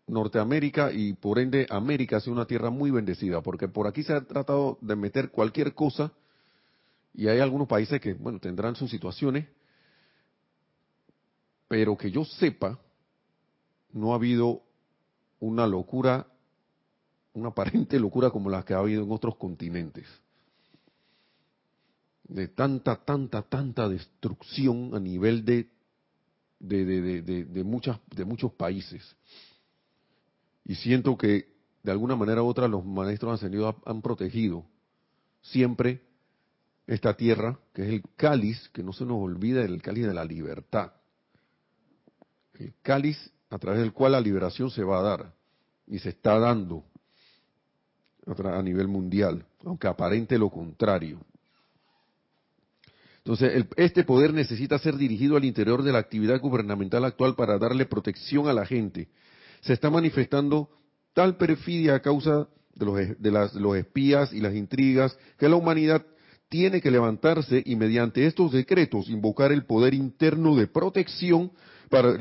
[0.06, 4.12] Norteamérica y por ende América ha sido una tierra muy bendecida, porque por aquí se
[4.12, 6.12] ha tratado de meter cualquier cosa
[7.14, 9.46] y hay algunos países que, bueno, tendrán sus situaciones,
[11.68, 12.78] pero que yo sepa,
[13.92, 14.62] no ha habido
[15.38, 16.26] una locura,
[17.32, 20.06] una aparente locura como la que ha habido en otros continentes.
[22.24, 25.68] De tanta, tanta, tanta destrucción a nivel de
[26.58, 29.16] de, de, muchas, de muchos países.
[30.64, 31.52] Y siento que
[31.82, 34.64] de alguna manera u otra los maestros ascendidos han protegido
[35.42, 36.02] siempre
[36.86, 40.24] esta tierra, que es el cáliz, que no se nos olvide el cáliz de la
[40.24, 40.92] libertad.
[42.54, 45.34] El cáliz a través del cual la liberación se va a dar
[45.86, 46.84] y se está dando
[48.26, 51.20] a nivel mundial, aunque aparente lo contrario.
[53.24, 57.86] Entonces, este poder necesita ser dirigido al interior de la actividad gubernamental actual para darle
[57.86, 59.08] protección a la gente.
[59.62, 60.68] Se está manifestando
[61.14, 66.04] tal perfidia a causa de, los, de los espías y las intrigas que la humanidad
[66.50, 71.50] tiene que levantarse y mediante estos decretos invocar el poder interno de protección
[71.88, 72.18] para,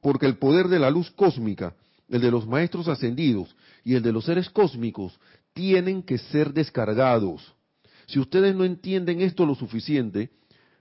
[0.00, 1.74] porque el poder de la luz cósmica,
[2.08, 5.18] el de los maestros ascendidos y el de los seres cósmicos
[5.52, 7.54] tienen que ser descargados
[8.06, 10.30] si ustedes no entienden esto lo suficiente,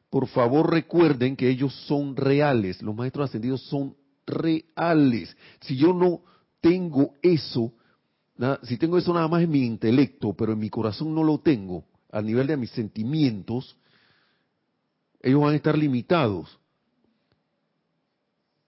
[0.09, 3.95] por favor recuerden que ellos son reales, los maestros ascendidos son
[4.25, 5.35] reales.
[5.61, 6.21] Si yo no
[6.61, 7.73] tengo eso,
[8.63, 11.83] si tengo eso nada más en mi intelecto, pero en mi corazón no lo tengo,
[12.11, 13.75] a nivel de mis sentimientos,
[15.21, 16.59] ellos van a estar limitados.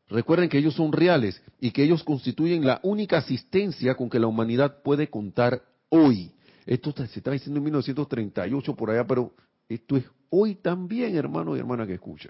[0.08, 4.28] Recuerden que ellos son reales y que ellos constituyen la única asistencia con que la
[4.28, 6.32] humanidad puede contar hoy.
[6.66, 9.34] Esto se está diciendo en 1938 por allá, pero
[9.70, 12.30] esto es hoy también, hermano y hermana que escucha.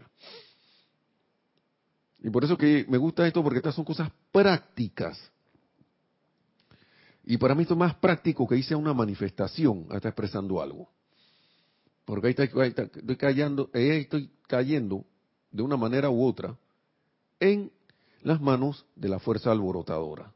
[2.19, 5.31] Y por eso que me gusta esto, porque estas son cosas prácticas.
[7.23, 10.89] Y para mí esto es más práctico que hice una manifestación, está expresando algo.
[12.03, 15.05] Porque ahí, estoy, cayendo, estoy cayendo
[15.51, 16.55] de una manera u otra
[17.39, 17.71] en
[18.21, 20.34] las manos de la fuerza alborotadora.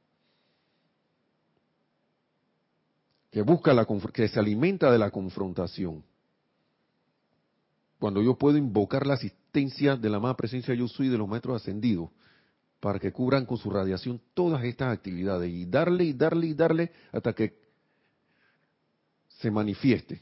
[3.32, 6.04] Que busca la que se alimenta de la confrontación.
[8.00, 11.62] Cuando yo puedo invocar la asistencia de la más presencia yo soy de los maestros
[11.62, 12.10] ascendidos
[12.80, 16.92] para que cubran con su radiación todas estas actividades y darle y darle y darle
[17.12, 17.60] hasta que
[19.28, 20.22] se manifieste.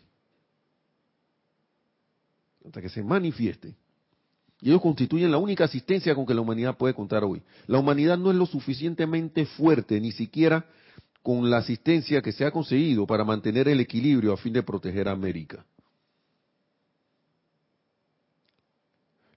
[2.65, 3.75] Hasta que se manifieste.
[4.59, 7.43] Y ellos constituyen la única asistencia con que la humanidad puede contar hoy.
[7.67, 10.65] La humanidad no es lo suficientemente fuerte, ni siquiera
[11.27, 15.09] con la asistencia que se ha conseguido para mantener el equilibrio a fin de proteger
[15.09, 15.65] a América.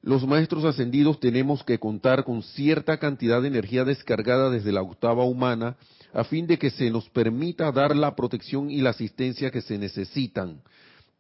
[0.01, 5.25] Los maestros ascendidos tenemos que contar con cierta cantidad de energía descargada desde la octava
[5.25, 5.77] humana
[6.13, 9.77] a fin de que se nos permita dar la protección y la asistencia que se
[9.77, 10.63] necesitan.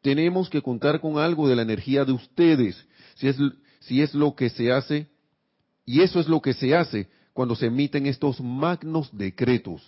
[0.02, 2.80] Tenemos que contar con algo de la energía de ustedes,
[3.16, 3.36] si es,
[3.80, 5.08] si es lo que se hace,
[5.84, 9.82] y eso es lo que se hace cuando se emiten estos magnos decretos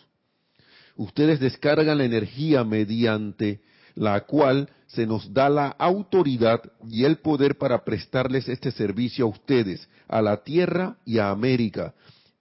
[0.96, 3.60] ustedes descargan la energía mediante
[3.94, 9.28] la cual se nos da la autoridad y el poder para prestarles este servicio a
[9.28, 11.94] ustedes, a la Tierra y a América.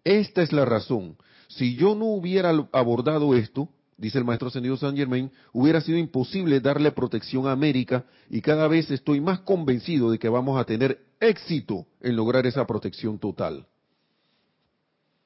[0.03, 1.15] Esta es la razón.
[1.47, 6.59] Si yo no hubiera abordado esto, dice el maestro ascendido San Germain, hubiera sido imposible
[6.59, 10.99] darle protección a América y cada vez estoy más convencido de que vamos a tener
[11.19, 13.65] éxito en lograr esa protección total.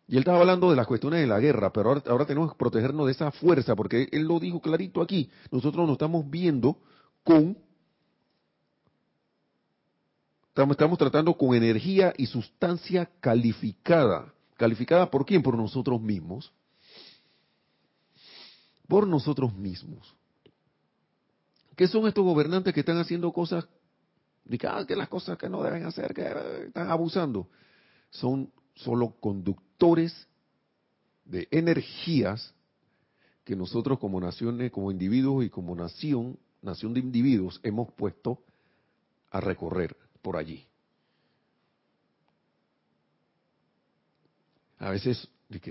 [0.08, 3.08] Y él estaba hablando de las cuestiones de la guerra, pero ahora, tenemos que protegernos
[3.08, 5.30] de esa fuerza, porque él lo dijo clarito aquí.
[5.52, 6.78] Nosotros nos estamos viendo
[7.24, 7.58] con
[10.54, 14.32] estamos tratando con energía y sustancia calificada.
[14.58, 15.42] ¿Calificada por quién?
[15.42, 16.54] Por nosotros mismos.
[18.88, 20.16] Por nosotros mismos.
[21.76, 23.68] ¿Qué son estos gobernantes que están haciendo cosas,
[24.48, 26.26] que, ah, que las cosas que no deben hacer, que
[26.68, 27.50] están abusando?
[28.12, 30.28] Son solo conductores
[31.26, 32.54] de energías
[33.44, 38.44] que nosotros como naciones, como individuos y como nación, nación de individuos, hemos puesto
[39.32, 40.66] a recorrer por allí.
[44.80, 45.28] A veces,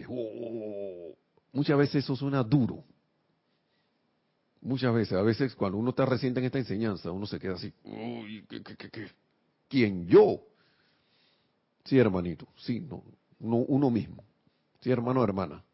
[0.09, 1.15] oh",
[1.53, 2.85] muchas veces eso suena duro.
[4.61, 7.73] Muchas veces, a veces cuando uno está reciente en esta enseñanza, uno se queda así,
[7.85, 9.11] uy, ¿qué, qué, qué,
[9.69, 10.41] quién yo?
[11.85, 13.03] Sí, hermanito, sí, no,
[13.39, 14.25] uno mismo.
[14.81, 15.65] Sí, hermano hermana.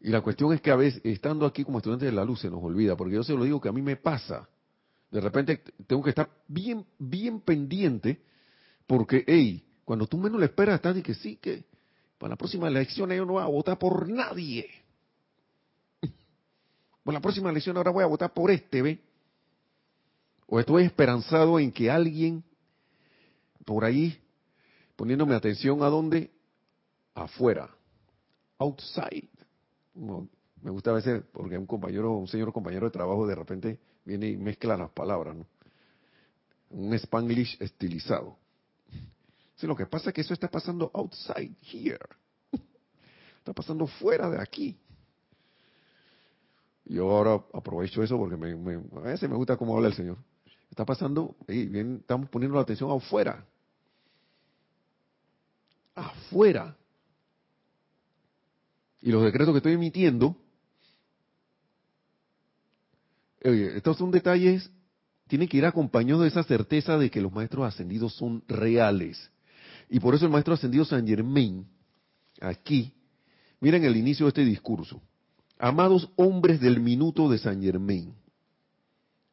[0.00, 2.50] Y la cuestión es que a veces, estando aquí como estudiante de la luz, se
[2.50, 4.48] nos olvida, porque yo se lo digo que a mí me pasa.
[5.10, 8.22] De repente tengo que estar bien, bien pendiente,
[8.86, 11.64] porque, hey, cuando tú menos le esperas, estás y que sí, que
[12.18, 14.68] para la próxima elección yo no voy a votar por nadie.
[17.02, 19.00] Por la próxima elección ahora voy a votar por este, ¿ve?
[20.46, 22.44] O estoy esperanzado en que alguien
[23.64, 24.18] por ahí,
[24.98, 26.28] poniéndome atención a dónde,
[27.14, 27.70] afuera,
[28.58, 29.30] outside,
[29.94, 34.28] me gusta a veces, porque un compañero, un señor compañero de trabajo de repente viene
[34.28, 35.46] y mezcla las palabras, ¿no?
[36.70, 38.36] Un spanglish estilizado.
[39.54, 42.04] Sí, lo que pasa es que eso está pasando outside here.
[43.38, 44.76] Está pasando fuera de aquí.
[46.86, 50.18] Yo ahora aprovecho eso porque me, a veces me gusta cómo habla el Señor.
[50.70, 53.46] Está pasando, bien, estamos poniendo la atención afuera.
[55.98, 56.76] Afuera.
[59.00, 60.36] Y los decretos que estoy emitiendo,
[63.40, 64.70] estos son detalles,
[65.28, 69.30] tienen que ir acompañados de esa certeza de que los maestros ascendidos son reales.
[69.88, 71.66] Y por eso el maestro ascendido San Germain,
[72.40, 72.92] aquí,
[73.60, 75.00] miren el inicio de este discurso.
[75.58, 78.14] Amados hombres del minuto de San Germain,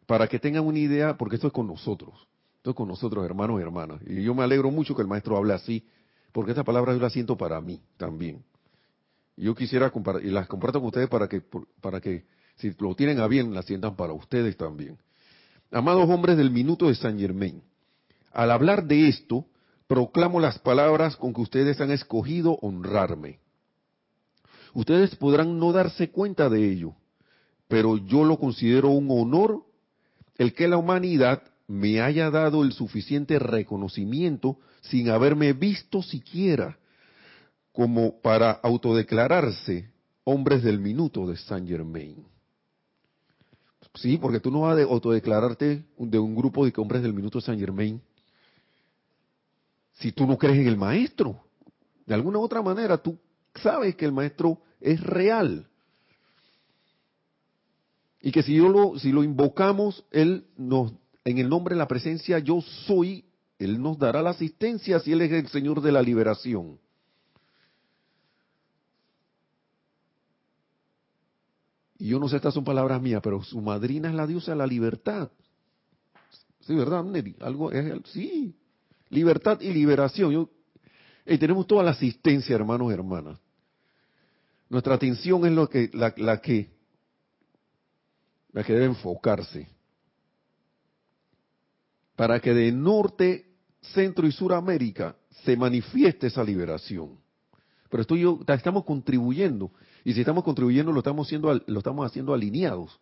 [0.06, 2.14] para que tengan una idea, porque esto es con nosotros,
[2.58, 4.02] esto es con nosotros, hermanos y hermanas.
[4.06, 5.86] Y yo me alegro mucho que el maestro hable así,
[6.36, 8.44] porque esta palabra yo la siento para mí también.
[9.38, 9.90] Yo quisiera
[10.22, 11.42] y las comparto con ustedes para que,
[11.80, 12.26] para que,
[12.58, 14.98] si lo tienen a bien, las sientan para ustedes también.
[15.72, 17.64] Amados hombres del minuto de San Germain,
[18.34, 19.46] al hablar de esto,
[19.88, 23.40] proclamo las palabras con que ustedes han escogido honrarme.
[24.74, 26.96] Ustedes podrán no darse cuenta de ello,
[27.70, 29.64] pero yo lo considero un honor
[30.38, 36.78] el que la humanidad me haya dado el suficiente reconocimiento sin haberme visto siquiera
[37.72, 39.90] como para autodeclararse
[40.24, 42.26] hombres del minuto de Saint Germain.
[43.96, 47.46] Sí, porque tú no vas a autodeclararte de un grupo de hombres del minuto de
[47.46, 48.02] Saint Germain
[49.94, 51.42] si tú no crees en el maestro.
[52.06, 53.18] De alguna u otra manera tú
[53.56, 55.68] sabes que el maestro es real.
[58.22, 60.94] Y que si, yo lo, si lo invocamos, Él nos,
[61.26, 63.26] en el nombre de la presencia yo soy,
[63.58, 66.80] Él nos dará la asistencia si Él es el Señor de la liberación.
[71.98, 74.58] Y yo no sé, estas son palabras mías, pero su madrina es la diosa de
[74.58, 75.32] la libertad.
[76.60, 77.36] Sí, ¿verdad, Neri?
[77.40, 78.56] Algo es, sí,
[79.10, 80.50] libertad y liberación.
[81.26, 83.40] y tenemos toda la asistencia, hermanos y hermanas.
[84.70, 86.70] Nuestra atención es lo que, la, la que,
[88.52, 89.75] la que debe enfocarse.
[92.16, 93.46] Para que de norte,
[93.94, 97.20] centro y suramérica se manifieste esa liberación.
[97.90, 99.72] Pero estoy yo, estamos contribuyendo.
[100.04, 103.00] Y si estamos contribuyendo, lo estamos haciendo, lo estamos haciendo alineados.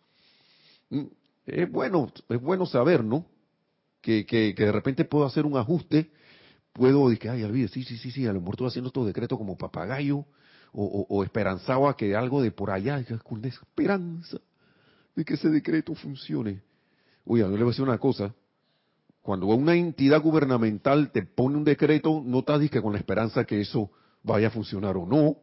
[0.90, 1.04] Mm,
[1.46, 3.26] es bueno, es bueno saber, ¿no?
[4.00, 6.10] Que, que, de repente puedo hacer un ajuste,
[6.72, 9.38] puedo decir, ay, olvide, sí, sí, sí, sí, a lo mejor estoy haciendo estos decretos
[9.38, 10.26] como papagayo,
[10.72, 14.40] o, o, esperanzaba que algo de por allá, con esperanza
[15.14, 16.62] de que ese decreto funcione.
[17.24, 18.34] Oye, yo le voy a decir una cosa,
[19.24, 23.58] cuando una entidad gubernamental te pone un decreto, no te que con la esperanza que
[23.58, 23.90] eso
[24.22, 25.38] vaya a funcionar o no.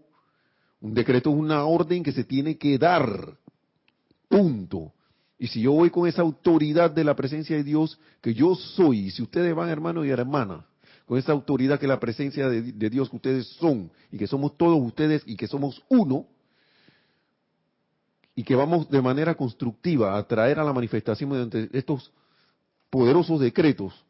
[0.82, 3.40] Un decreto es una orden que se tiene que dar.
[4.30, 4.94] Punto.
[5.40, 9.08] Y si yo voy con esa autoridad de la presencia de Dios que yo soy,
[9.08, 10.64] y si ustedes van hermanos y hermanas,
[11.08, 14.80] con esa autoridad que la presencia de, Dios que ustedes son, y que somos todos
[14.80, 16.28] ustedes y que somos uno,
[18.36, 22.12] y que vamos de manera constructiva a traer a la manifestación de estos
[22.92, 24.06] poderosos decretos,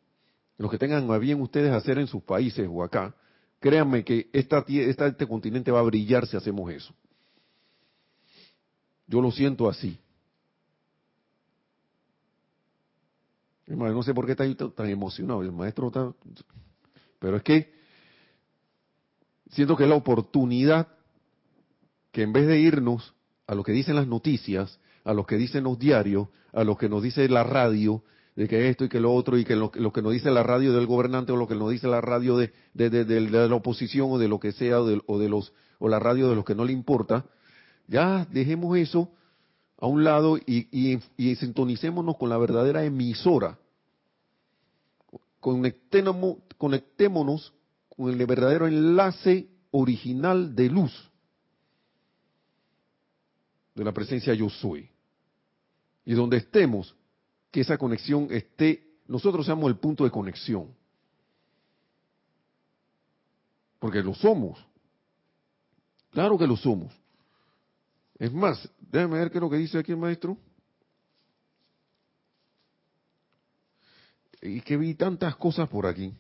[0.58, 3.16] los que tengan a bien ustedes hacer en sus países o acá,
[3.62, 6.92] Créanme que esta, este continente va a brillar si hacemos eso.
[9.06, 10.00] Yo lo siento así.
[13.68, 15.44] No sé por qué está tan emocionado.
[15.44, 16.12] El maestro está...
[17.20, 17.72] Pero es que
[19.52, 20.88] siento que es la oportunidad
[22.12, 23.14] que en vez de irnos
[23.46, 26.90] a lo que dicen las noticias, a lo que dicen los diarios, a lo que
[26.90, 28.04] nos dice la radio,
[28.36, 30.74] de que esto y que lo otro, y que lo, que nos dice la radio
[30.74, 34.40] del gobernante o lo que nos dice la radio de, la oposición o de lo
[34.40, 36.74] que sea, o de, o de los o la radio de los que no le
[36.74, 37.26] importa,
[37.88, 39.10] ya dejemos eso
[39.80, 43.58] a un lado y, y, sintonicémonos con la verdadera emisora.
[45.40, 47.54] Conectémonos
[47.90, 51.12] con el verdadero enlace original de luz
[53.76, 54.90] de la presencia yo soy.
[56.06, 56.96] Y donde estemos,
[57.52, 60.74] que esa conexión esté, nosotros seamos el punto de conexión.
[63.78, 64.66] Porque lo somos.
[66.12, 66.94] Claro que lo somos.
[68.18, 70.38] Es más, déjame ver qué es lo que dice aquí el maestro.
[74.42, 76.16] Y que vi tantas cosas por aquí.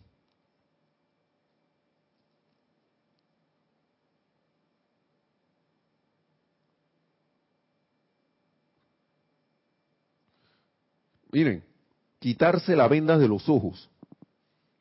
[11.31, 11.63] Miren,
[12.19, 13.89] quitarse la venda de los ojos.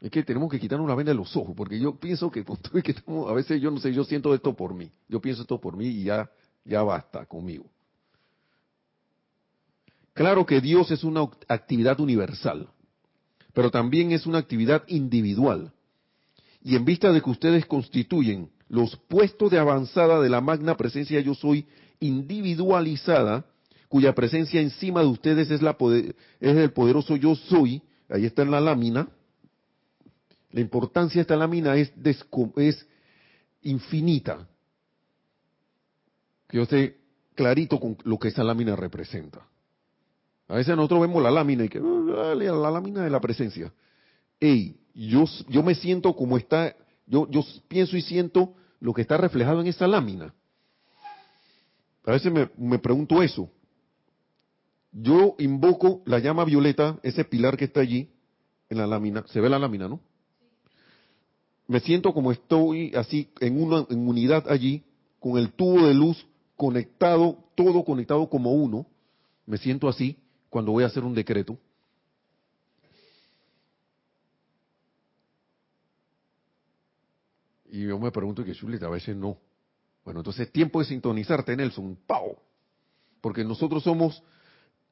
[0.00, 2.44] Es que tenemos que quitarnos la venda de los ojos, porque yo pienso que,
[3.28, 4.90] a veces yo no sé, yo siento esto por mí.
[5.08, 6.30] Yo pienso esto por mí y ya,
[6.64, 7.66] ya basta conmigo.
[10.14, 12.68] Claro que Dios es una actividad universal,
[13.52, 15.72] pero también es una actividad individual.
[16.62, 21.20] Y en vista de que ustedes constituyen los puestos de avanzada de la magna presencia
[21.20, 21.66] yo soy
[22.00, 23.44] individualizada,
[23.90, 25.76] cuya presencia encima de ustedes es, la
[26.40, 29.08] es el poderoso yo soy, ahí está en la lámina,
[30.52, 31.92] la importancia de esta lámina es,
[33.62, 34.48] infinita.
[36.48, 37.00] Que yo esté
[37.34, 39.44] clarito con lo que esa lámina representa.
[40.46, 43.72] A veces nosotros vemos la lámina y que, ah, la lámina de la presencia.
[44.38, 45.24] Ey, yo,
[45.64, 46.76] me siento como está,
[47.06, 47.26] yo,
[47.66, 50.32] pienso y siento lo que está reflejado en esa lámina.
[52.04, 53.50] A veces me pregunto eso
[54.92, 58.10] yo invoco la llama violeta, ese pilar que está allí
[58.68, 60.00] en la lámina, se ve la lámina, ¿no?
[61.66, 64.82] Me siento como estoy así en una unidad allí,
[65.20, 66.26] con el tubo de luz
[66.56, 68.86] conectado, todo conectado como uno.
[69.46, 70.16] Me siento así
[70.48, 71.56] cuando voy a hacer un decreto.
[77.70, 79.38] Y yo me pregunto que chuleta, a veces no.
[80.04, 82.36] Bueno, entonces tiempo de sintonizarte, Nelson, ¡pau!
[83.20, 84.22] Porque nosotros somos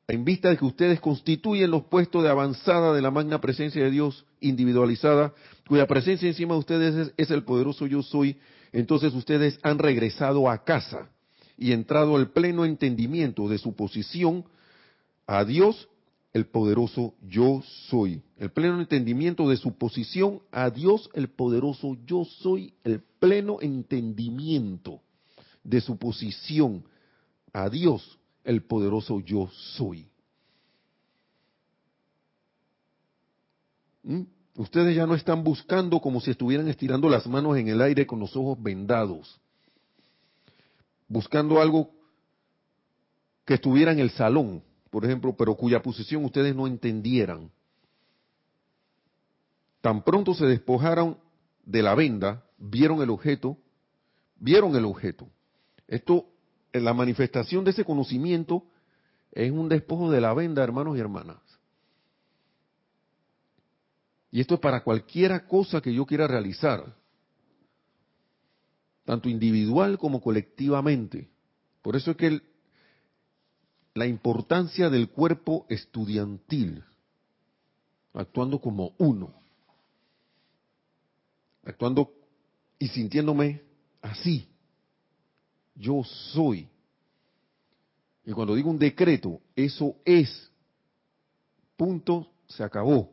[0.08, 3.90] en vista de que ustedes constituyen los puestos de avanzada de la magna presencia de
[3.90, 5.34] Dios individualizada,
[5.68, 8.38] cuya presencia encima de ustedes es, el poderoso yo soy,
[8.72, 11.10] entonces ustedes han regresado a casa
[11.58, 14.46] y entrado al pleno entendimiento de su posición
[15.26, 15.90] a Dios,
[16.32, 18.22] el poderoso yo soy.
[18.38, 25.02] El pleno entendimiento de su posición a Dios, el poderoso yo soy, el pleno entendimiento
[25.64, 26.84] de su posición
[27.52, 28.17] a Dios,
[28.48, 30.08] el poderoso yo soy.
[34.02, 34.22] ¿Mm?
[34.56, 38.18] Ustedes ya no están buscando como si estuvieran estirando las manos en el aire con
[38.18, 39.38] los ojos vendados,
[41.06, 41.90] buscando algo
[43.44, 47.50] que estuviera en el salón, por ejemplo, pero cuya posición ustedes no entendieran.
[49.82, 51.18] Tan pronto se despojaron
[51.64, 53.58] de la venda, vieron el objeto,
[54.36, 55.28] vieron el objeto.
[55.86, 56.26] Esto
[56.72, 58.64] la manifestación de ese conocimiento
[59.32, 61.38] es un despojo de la venda, hermanos y hermanas.
[64.30, 66.94] Y esto es para cualquiera cosa que yo quiera realizar,
[69.04, 71.30] tanto individual como colectivamente.
[71.80, 72.42] Por eso es que
[73.94, 76.84] la importancia del cuerpo estudiantil,
[78.12, 79.32] actuando como uno,
[81.64, 82.12] actuando
[82.78, 83.62] y sintiéndome
[84.02, 84.48] así,
[85.78, 86.68] yo soy.
[88.24, 90.50] Y cuando digo un decreto, eso es.
[91.76, 93.10] Punto, se acabó.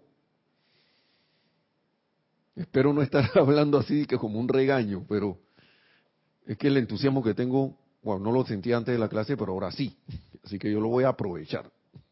[2.55, 5.37] Espero no estar hablando así que como un regaño, pero
[6.45, 9.53] es que el entusiasmo que tengo, bueno, no lo sentía antes de la clase, pero
[9.53, 9.97] ahora sí.
[10.43, 11.71] Así que yo lo voy a aprovechar.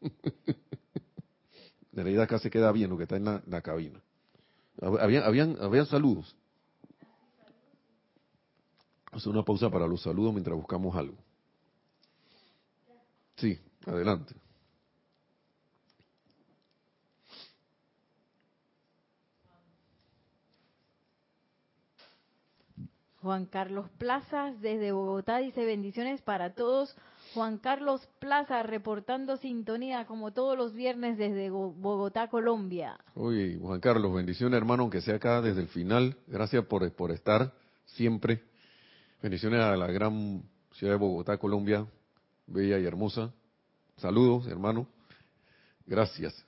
[1.92, 4.00] De realidad acá se queda bien lo que está en la, cabina.
[4.80, 6.34] Habían, habían, habían saludos.
[9.14, 11.16] Hacer una pausa para los saludos mientras buscamos algo.
[13.36, 14.34] Sí, adelante.
[23.22, 26.94] Juan Carlos Plazas desde Bogotá dice bendiciones para todos.
[27.32, 32.98] Juan Carlos Plaza reportando sintonía como todos los viernes desde Bogotá, Colombia.
[33.14, 36.16] Oye, Juan Carlos, bendiciones hermano, aunque sea acá desde el final.
[36.26, 37.54] Gracias por, por estar
[37.86, 38.42] siempre.
[39.24, 41.86] Bendiciones a la gran ciudad de Bogotá, Colombia,
[42.46, 43.32] bella y hermosa.
[43.96, 44.86] Saludos, hermano.
[45.86, 46.44] Gracias.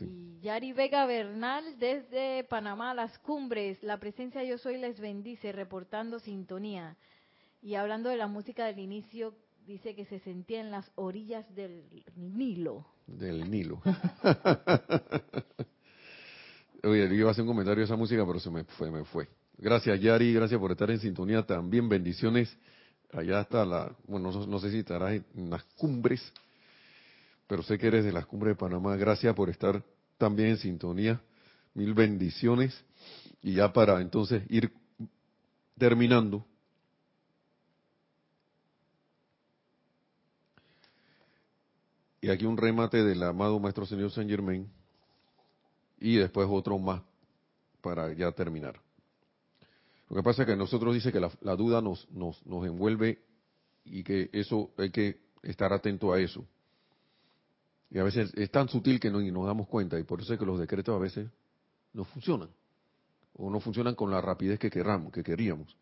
[0.00, 3.82] Y Yari Vega Bernal desde Panamá, Las Cumbres.
[3.82, 6.98] La presencia Yo Soy les bendice, reportando sintonía.
[7.62, 9.34] Y hablando de la música del inicio,
[9.66, 11.84] dice que se sentía en las orillas del
[12.16, 12.84] Nilo.
[13.06, 13.80] Del Nilo.
[16.82, 19.06] Oye, yo iba a hacer un comentario de esa música, pero se me fue, me
[19.06, 19.26] fue.
[19.58, 21.42] Gracias, Yari, gracias por estar en sintonía.
[21.42, 22.56] También bendiciones.
[23.12, 26.32] Allá está la, bueno, no, sé si estarás en las cumbres
[27.46, 28.96] pero sé que eres de las cumbres de Panamá.
[28.96, 29.82] Gracias por estar
[30.18, 31.20] también en sintonía.
[31.74, 32.84] Mil bendiciones.
[33.42, 34.72] Y ya para entonces ir
[35.76, 36.44] terminando.
[42.20, 44.70] Y aquí un remate del amado Maestro Señor Saint Germain.
[45.98, 47.02] Y después otro más
[47.82, 48.80] para ya terminar.
[50.14, 53.20] Lo que pasa es que nosotros dice que la, duda nos, nos, nos envuelve
[53.84, 56.46] y que eso hay que estar atento a eso.
[57.90, 60.38] Y a veces es tan sutil que no nos damos cuenta y por eso es
[60.38, 61.28] que los decretos a veces
[61.92, 62.48] no funcionan.
[63.32, 65.76] O no funcionan con la rapidez que queramos, que queríamos.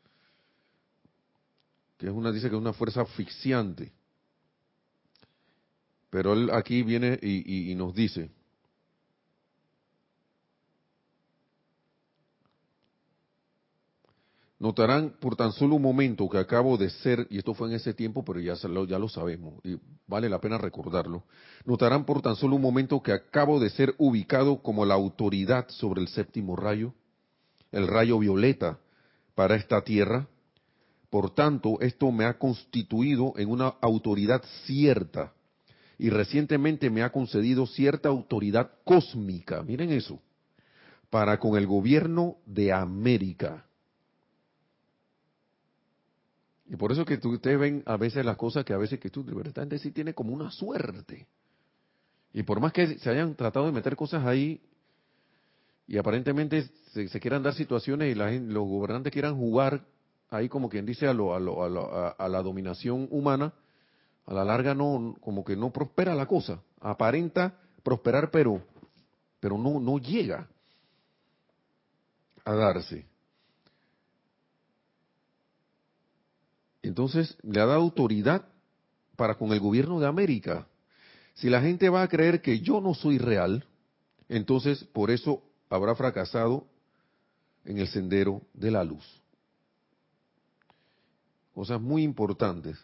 [1.98, 3.92] Que es una, dice que es una fuerza asfixiante.
[6.08, 8.30] Pero él aquí viene y nos dice,
[14.62, 17.94] Notarán por tan solo un momento que acabo de ser, y esto fue en ese
[17.94, 21.24] tiempo, pero ya, ya lo sabemos, y vale la pena recordarlo,
[21.64, 26.00] notarán por tan solo un momento que acabo de ser ubicado como la autoridad sobre
[26.00, 26.94] el séptimo rayo,
[27.72, 28.78] el rayo violeta
[29.34, 30.28] para esta tierra.
[31.10, 35.32] Por tanto, esto me ha constituido en una autoridad cierta
[35.98, 40.20] y recientemente me ha concedido cierta autoridad cósmica, miren eso,
[41.10, 43.66] para con el gobierno de América
[46.72, 49.22] y por eso que ustedes ven a veces las cosas que a veces que tú,
[49.24, 51.26] verdad, sí tiene como una suerte.
[52.32, 54.58] Y por más que se hayan tratado de meter cosas ahí,
[55.86, 59.84] y aparentemente se, quieran dar situaciones y los gobernantes quieran jugar
[60.30, 63.52] ahí como quien dice a, lo, a, lo, a, la dominación humana,
[64.24, 66.62] a la larga no, como que no prospera la cosa.
[66.80, 68.62] Aparenta prosperar, pero,
[69.40, 70.48] pero no, no llega
[72.46, 73.11] a darse.
[76.82, 78.48] Entonces le ha dado autoridad
[79.16, 80.66] para con el gobierno de América.
[81.34, 83.64] Si la gente va a creer que yo no soy real,
[84.28, 86.66] entonces por eso habrá fracasado
[87.64, 89.04] en el sendero de la luz.
[91.54, 92.78] Cosas muy importantes.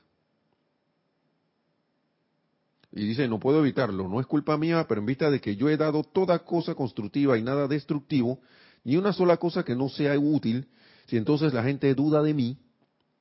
[2.93, 5.69] Y dice, no puedo evitarlo, no es culpa mía, pero en vista de que yo
[5.69, 8.41] he dado toda cosa constructiva y nada destructivo,
[8.85, 10.69] ni una sola cosa que no sea útil,
[11.07, 12.59] si entonces la gente duda de mí,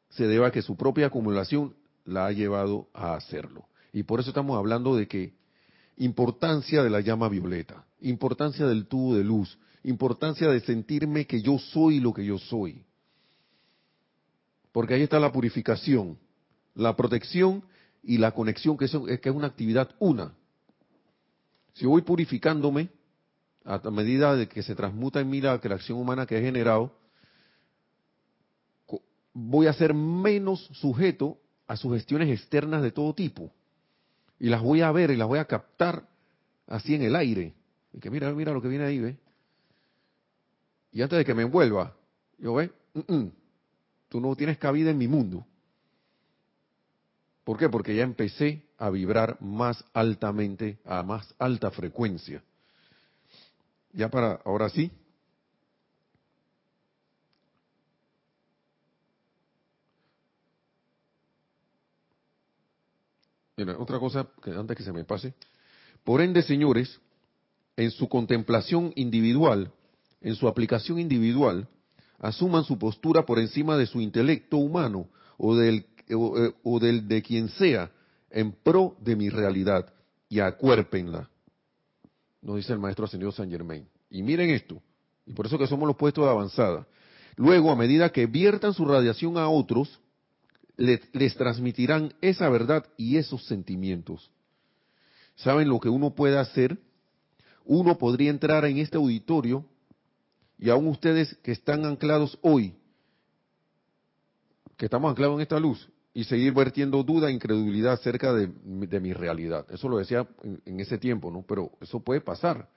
[0.10, 3.68] se deba a que su propia acumulación la ha llevado a hacerlo.
[3.94, 5.34] Y por eso estamos hablando de que
[5.98, 11.58] importancia de la llama violeta, importancia del tubo de luz, importancia de sentirme que yo
[11.58, 12.84] soy lo que yo soy.
[14.72, 16.18] Porque ahí está la purificación,
[16.76, 17.64] la protección
[18.04, 20.34] y la conexión, que es, que es una actividad una.
[21.74, 22.90] Si voy purificándome,
[23.66, 26.97] a medida de que se transmuta en mí la creación humana que he generado,
[29.40, 33.52] voy a ser menos sujeto a sugestiones externas de todo tipo.
[34.40, 36.08] Y las voy a ver y las voy a captar
[36.66, 37.54] así en el aire.
[37.94, 39.18] Y que mira, mira lo que viene ahí, ve.
[40.92, 41.96] Y antes de que me envuelva,
[42.40, 42.72] yo ve,
[44.10, 45.46] tú no tienes cabida en mi mundo.
[47.44, 47.70] ¿Por qué?
[47.70, 52.44] Porque ya empecé a vibrar más altamente, a más alta frecuencia.
[53.94, 54.92] Ya para, ahora sí,
[63.58, 65.34] Mira, otra cosa que antes que se me pase.
[66.04, 67.02] Por ende, señores,
[67.76, 69.72] en su contemplación individual,
[70.22, 71.68] en su aplicación individual,
[72.20, 75.88] asuman su postura por encima de su intelecto humano o del,
[76.64, 77.92] o, del de quien sea,
[78.30, 79.92] en pro de mi realidad,
[80.30, 81.28] y acuérpenla.
[82.44, 83.88] Nos dice el maestro ascendido San Germain.
[84.12, 84.80] Y miren esto,
[85.26, 86.86] y por eso que somos los puestos de avanzada.
[87.36, 90.00] Luego, a medida que viertan su radiación a otros,
[90.78, 94.32] les, transmitirán esa verdad y esos sentimientos.
[95.36, 96.78] ¿Saben lo que uno puede hacer?
[97.66, 99.66] Uno podría entrar en este auditorio
[100.58, 102.74] y aún ustedes que están anclados hoy,
[104.78, 109.14] que estamos anclados en esta luz, y seguir vertiendo duda e incredulidad acerca de, mi
[109.14, 109.68] realidad.
[109.70, 110.28] Eso lo decía
[110.66, 111.44] en, ese tiempo, ¿no?
[111.48, 112.70] Pero eso puede pasar.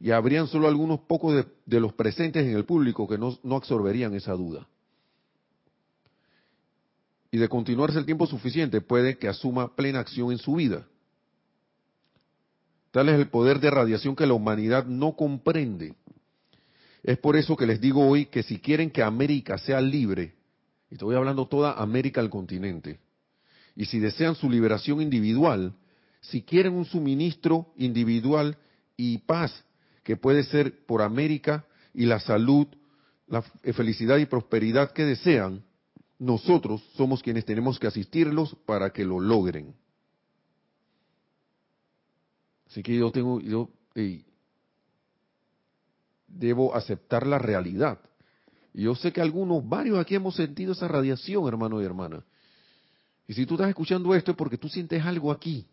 [0.00, 4.32] Y habrían solo algunos pocos de, los presentes en el público que no absorberían esa
[4.32, 4.66] duda.
[7.32, 10.86] Y de continuarse el tiempo suficiente, puede que asuma plena acción en su vida.
[12.90, 15.94] Tal es el poder de radiación que la humanidad no comprende.
[17.02, 20.34] Es por eso que les digo hoy que si quieren que América sea libre,
[20.90, 23.00] y estoy hablando toda América al continente,
[23.74, 25.72] y si desean su liberación individual,
[26.20, 28.58] si quieren un suministro individual
[28.94, 29.64] y paz,
[30.04, 31.64] que puede ser por América
[31.94, 32.66] y la salud,
[33.26, 33.40] la
[33.72, 35.64] felicidad y prosperidad que desean,
[36.22, 39.74] nosotros somos quienes tenemos que asistirlos para que lo logren.
[42.68, 43.70] Así que yo tengo, yo
[46.28, 47.98] debo aceptar la realidad.
[48.72, 52.24] Y yo sé que algunos, varios aquí hemos sentido esa radiación, hermano y hermana.
[53.26, 55.66] Y si tú estás escuchando esto es porque tú sientes algo aquí.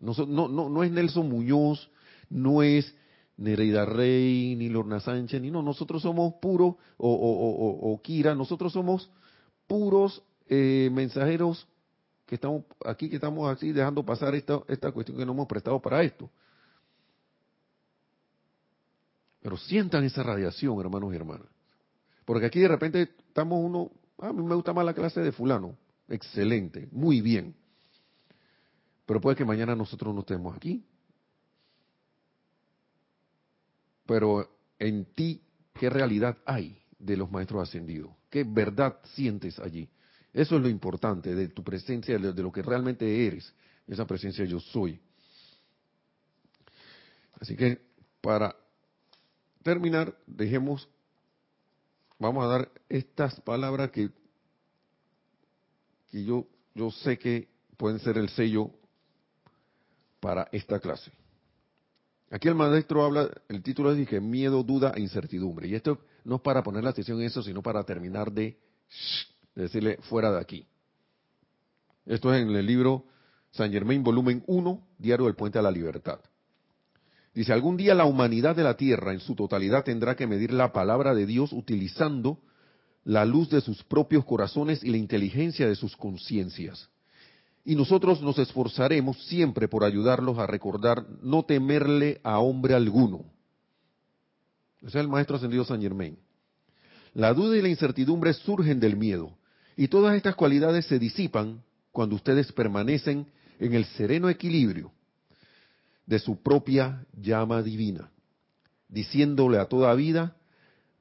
[0.00, 1.90] No, no, no, es Nelson Muñoz,
[2.30, 2.94] no es
[3.36, 5.62] Nereida Rey, ni Lorna Sánchez, ni no.
[5.62, 9.10] Nosotros somos puros, o, o, o, Kira, nosotros somos
[9.70, 11.64] puros eh, mensajeros
[12.26, 15.80] que estamos aquí, que estamos así dejando pasar esta, esta cuestión que no hemos prestado
[15.80, 16.28] para esto.
[19.40, 21.46] Pero sientan esa radiación, hermanos y hermanas.
[22.24, 25.30] Porque aquí de repente estamos uno, ah, a mí me gusta más la clase de
[25.30, 25.76] fulano.
[26.08, 27.54] Excelente, muy bien.
[29.06, 30.84] Pero puede que mañana nosotros no estemos aquí.
[34.04, 34.50] Pero
[34.80, 35.40] en ti,
[35.74, 38.19] ¿qué realidad hay de los maestros ascendidos?
[38.30, 39.88] ¿Qué verdad sientes allí?
[40.32, 43.52] Eso es lo importante de tu presencia, de lo que realmente eres.
[43.86, 45.00] Esa presencia yo soy.
[47.40, 47.80] Así que
[48.20, 48.54] para
[49.62, 50.88] terminar, dejemos,
[52.18, 54.10] vamos a dar estas palabras que,
[56.10, 58.70] que yo, yo sé que pueden ser el sello
[60.20, 61.10] para esta clase.
[62.30, 65.66] Aquí el maestro habla, el título es dije, miedo, duda e incertidumbre.
[65.66, 68.56] Y esto no es para poner la atención en eso, sino para terminar de,
[69.54, 70.66] de decirle fuera de aquí.
[72.06, 73.04] Esto es en el libro
[73.50, 76.20] San Germain, volumen 1, Diario del Puente a la Libertad.
[77.34, 80.72] Dice, algún día la humanidad de la Tierra en su totalidad tendrá que medir la
[80.72, 82.38] palabra de Dios utilizando
[83.04, 86.88] la luz de sus propios corazones y la inteligencia de sus conciencias.
[87.64, 93.24] Y nosotros nos esforzaremos siempre por ayudarlos a recordar no temerle a hombre alguno.
[94.78, 96.16] Ese es el maestro ascendido San Germain.
[97.12, 99.36] La duda y la incertidumbre surgen del miedo,
[99.76, 103.26] y todas estas cualidades se disipan cuando ustedes permanecen
[103.58, 104.92] en el sereno equilibrio
[106.06, 108.10] de su propia llama divina,
[108.88, 110.36] diciéndole a toda vida,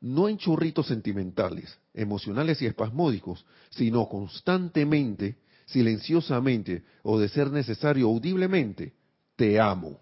[0.01, 5.37] no en churritos sentimentales, emocionales y espasmódicos, sino constantemente,
[5.71, 8.93] silenciosamente o de ser necesario audiblemente,
[9.35, 9.99] te amo.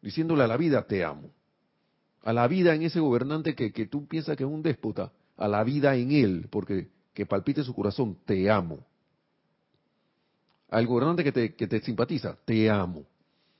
[0.00, 1.30] Diciéndole a la vida, te amo.
[2.22, 5.48] A la vida en ese gobernante que, que tú piensas que es un déspota, a
[5.48, 8.86] la vida en él, porque que palpite su corazón, te amo.
[10.70, 13.06] Al gobernante que te, que te simpatiza, te amo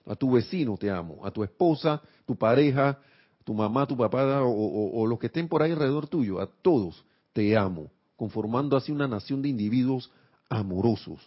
[0.06, 2.98] a tu vecino te amo, a tu esposa, tu pareja,
[3.44, 7.56] tu mamá, tu papá o, los que estén por ahí alrededor tuyo, a todos te
[7.56, 10.10] amo, conformando así una nación de individuos
[10.52, 11.20] amorosos,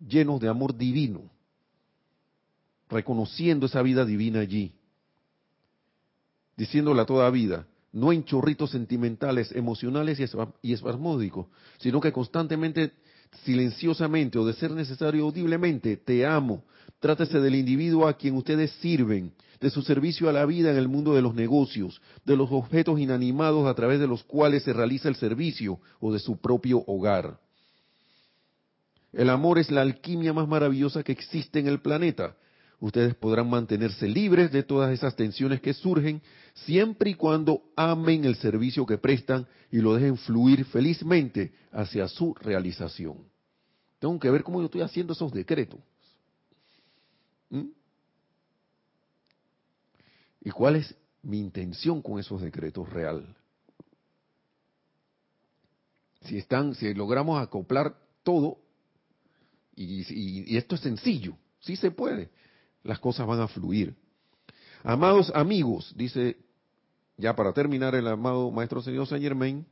[0.00, 1.30] llenos de amor divino,
[2.88, 4.72] reconociendo esa vida divina allí,
[6.56, 10.18] diciéndole a toda vida, no en chorritos sentimentales, emocionales
[10.62, 11.46] y espasmódicos,
[11.78, 12.92] sino que constantemente
[13.44, 16.64] silenciosamente o de ser necesario audiblemente, te amo.
[17.00, 20.88] Trátese del individuo a quien ustedes sirven, de su servicio a la vida en el
[20.88, 25.08] mundo de los negocios, de los objetos inanimados a través de los cuales se realiza
[25.08, 27.38] el servicio o de su propio hogar.
[29.12, 32.36] El amor es la alquimia más maravillosa que existe en el planeta.
[32.82, 36.20] Ustedes podrán mantenerse libres de todas esas tensiones que surgen
[36.52, 42.34] siempre y cuando amen el servicio que prestan y lo dejen fluir felizmente hacia su
[42.34, 43.18] realización.
[44.00, 45.78] Tengo que ver cómo yo estoy haciendo esos decretos.
[47.50, 47.68] ¿Mm?
[50.40, 53.36] ¿Y cuál es mi intención con esos decretos real?
[56.22, 58.58] Si están, si logramos acoplar todo,
[59.76, 60.02] y,
[60.52, 62.41] y esto es sencillo, sí se puede
[62.84, 63.94] las cosas van a fluir.
[64.84, 66.36] Amados amigos, dice
[67.16, 69.64] ya para terminar el amado Maestro Señor Saint Germain,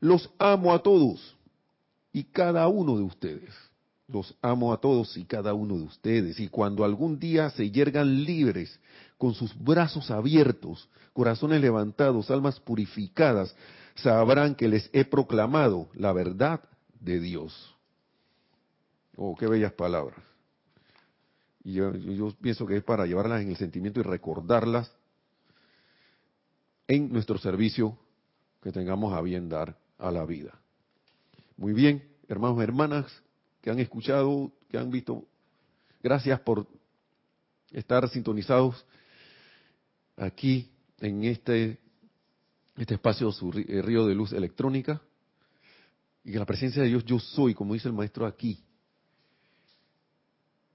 [0.00, 1.36] los amo a todos
[2.12, 3.50] y cada uno de ustedes.
[4.08, 6.38] Los amo a todos y cada uno de ustedes.
[6.38, 8.78] Y cuando algún día se yergan libres,
[9.16, 13.54] con sus brazos abiertos, corazones levantados, almas purificadas,
[13.94, 16.60] sabrán que les he proclamado la verdad
[17.00, 17.74] de Dios.
[19.16, 20.18] Oh, qué bellas palabras.
[21.64, 21.92] Y yo,
[22.40, 24.90] pienso que es para llevarlas en el sentimiento y recordarlas
[26.88, 27.96] en nuestro servicio
[28.60, 30.58] que tengamos a bien dar a la vida.
[31.56, 33.22] Muy bien, hermanos y hermanas
[33.60, 35.24] que han escuchado, que han visto,
[36.02, 36.66] gracias por
[37.70, 38.84] estar sintonizados
[40.16, 41.78] aquí en este,
[42.76, 45.00] este espacio eh, Río de Luz Electrónica
[46.24, 48.62] y que la presencia de Dios yo soy, como dice el maestro aquí,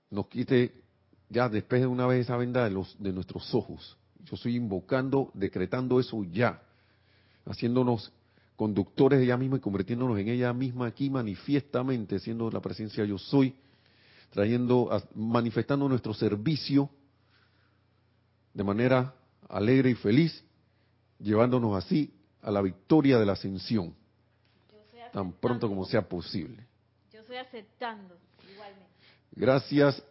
[0.09, 0.73] nos quite
[1.29, 3.97] ya después de una vez esa venda de, los, de nuestros ojos.
[4.23, 6.61] Yo estoy invocando, decretando eso ya,
[7.45, 8.11] haciéndonos
[8.55, 13.17] conductores de ella misma y convirtiéndonos en ella misma aquí manifiestamente, siendo la presencia yo
[13.17, 13.55] soy,
[14.31, 16.89] trayendo, manifestando nuestro servicio
[18.53, 19.13] de manera
[19.47, 20.43] alegre y feliz,
[21.19, 23.93] llevándonos así a la victoria de la ascensión,
[25.13, 26.65] tan pronto como sea posible.
[27.11, 28.17] Yo estoy aceptando.
[29.37, 30.01] Gracias,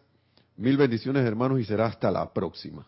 [0.57, 2.87] mil bendiciones hermanos y será hasta la próxima.